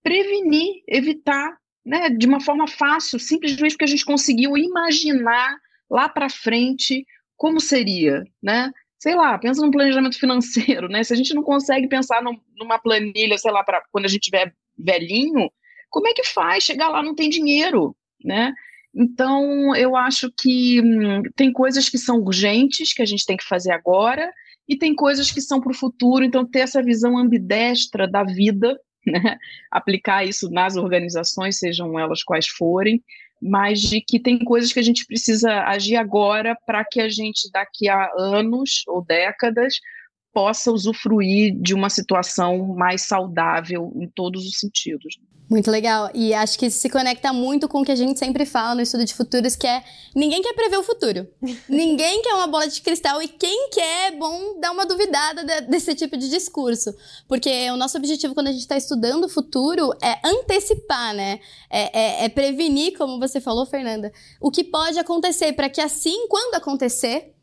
[0.03, 2.09] prevenir, evitar, né?
[2.09, 5.57] De uma forma fácil, simplesmente porque a gente conseguiu imaginar
[5.89, 7.05] lá para frente
[7.35, 8.71] como seria, né?
[8.99, 11.03] Sei lá, pensa no planejamento financeiro, né?
[11.03, 12.21] Se a gente não consegue pensar
[12.55, 15.49] numa planilha, sei lá, para quando a gente tiver velhinho,
[15.89, 16.63] como é que faz?
[16.63, 18.53] Chegar lá não tem dinheiro, né?
[18.95, 23.45] Então, eu acho que hum, tem coisas que são urgentes, que a gente tem que
[23.45, 24.31] fazer agora,
[24.67, 28.77] e tem coisas que são para o futuro, então ter essa visão ambidestra da vida,
[29.05, 29.37] né?
[29.71, 33.01] aplicar isso nas organizações, sejam elas quais forem,
[33.41, 37.49] mas de que tem coisas que a gente precisa agir agora para que a gente,
[37.51, 39.75] daqui a anos ou décadas,
[40.33, 45.17] possa usufruir de uma situação mais saudável em todos os sentidos.
[45.49, 46.09] Muito legal.
[46.13, 48.81] E acho que isso se conecta muito com o que a gente sempre fala no
[48.81, 49.81] estudo de futuros, que é
[50.13, 51.25] ninguém quer prever o futuro.
[51.69, 55.61] ninguém quer uma bola de cristal e quem quer é bom dar uma duvidada de,
[55.61, 56.93] desse tipo de discurso.
[57.27, 61.39] Porque o nosso objetivo quando a gente está estudando o futuro é antecipar, né?
[61.69, 64.11] É, é, é prevenir, como você falou, Fernanda,
[64.41, 67.33] o que pode acontecer para que assim, quando acontecer,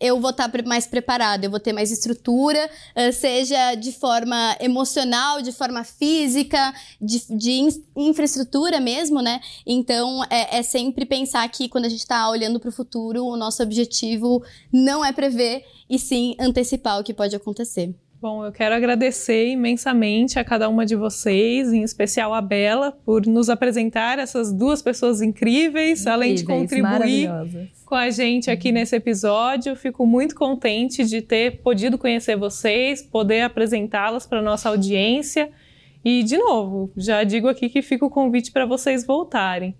[0.00, 2.70] eu vou estar tá mais preparada, eu vou ter mais estrutura,
[3.12, 9.40] seja de forma emocional, de forma física, de, de infraestrutura mesmo, né?
[9.66, 13.36] Então, é, é, sempre pensar que quando a gente está olhando para o futuro, o
[13.36, 14.42] nosso objetivo
[14.72, 17.94] não é prever, e sim antecipar o que pode acontecer.
[18.20, 23.26] Bom, eu quero agradecer imensamente a cada uma de vocês, em especial a Bela, por
[23.26, 27.30] nos apresentar essas duas pessoas incríveis, incríveis além de contribuir
[27.84, 29.76] com a gente aqui nesse episódio.
[29.76, 35.50] Fico muito contente de ter podido conhecer vocês, poder apresentá-las para nossa audiência.
[36.02, 39.74] E, de novo, já digo aqui que fica o convite para vocês voltarem.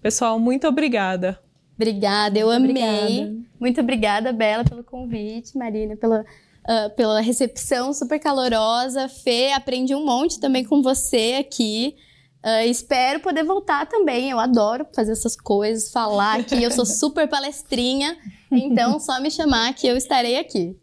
[0.00, 1.40] Pessoal, muito obrigada.
[1.74, 2.70] Obrigada, eu amei.
[2.70, 3.36] Obrigada.
[3.60, 6.24] Muito obrigada, Bela, pelo convite, Marina, pela
[6.68, 9.08] uh, pela recepção super calorosa.
[9.08, 11.96] Fê, aprendi um monte também com você aqui.
[12.44, 14.30] Uh, espero poder voltar também.
[14.30, 16.62] Eu adoro fazer essas coisas, falar aqui.
[16.62, 18.16] Eu sou super palestrinha,
[18.52, 20.76] então só me chamar que eu estarei aqui.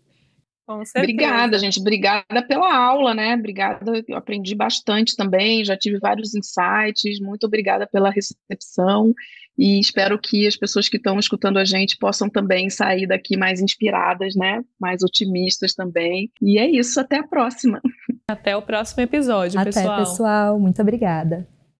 [0.97, 1.79] Obrigada, gente.
[1.79, 3.35] Obrigada pela aula, né?
[3.35, 7.19] Obrigada, eu aprendi bastante também, já tive vários insights.
[7.19, 9.13] Muito obrigada pela recepção
[9.57, 13.61] e espero que as pessoas que estão escutando a gente possam também sair daqui mais
[13.61, 14.61] inspiradas, né?
[14.79, 16.29] Mais otimistas também.
[16.41, 17.81] E é isso, até a próxima.
[18.27, 19.93] Até o próximo episódio, até, pessoal.
[19.93, 20.59] Até, pessoal.
[20.59, 21.47] Muito obrigada.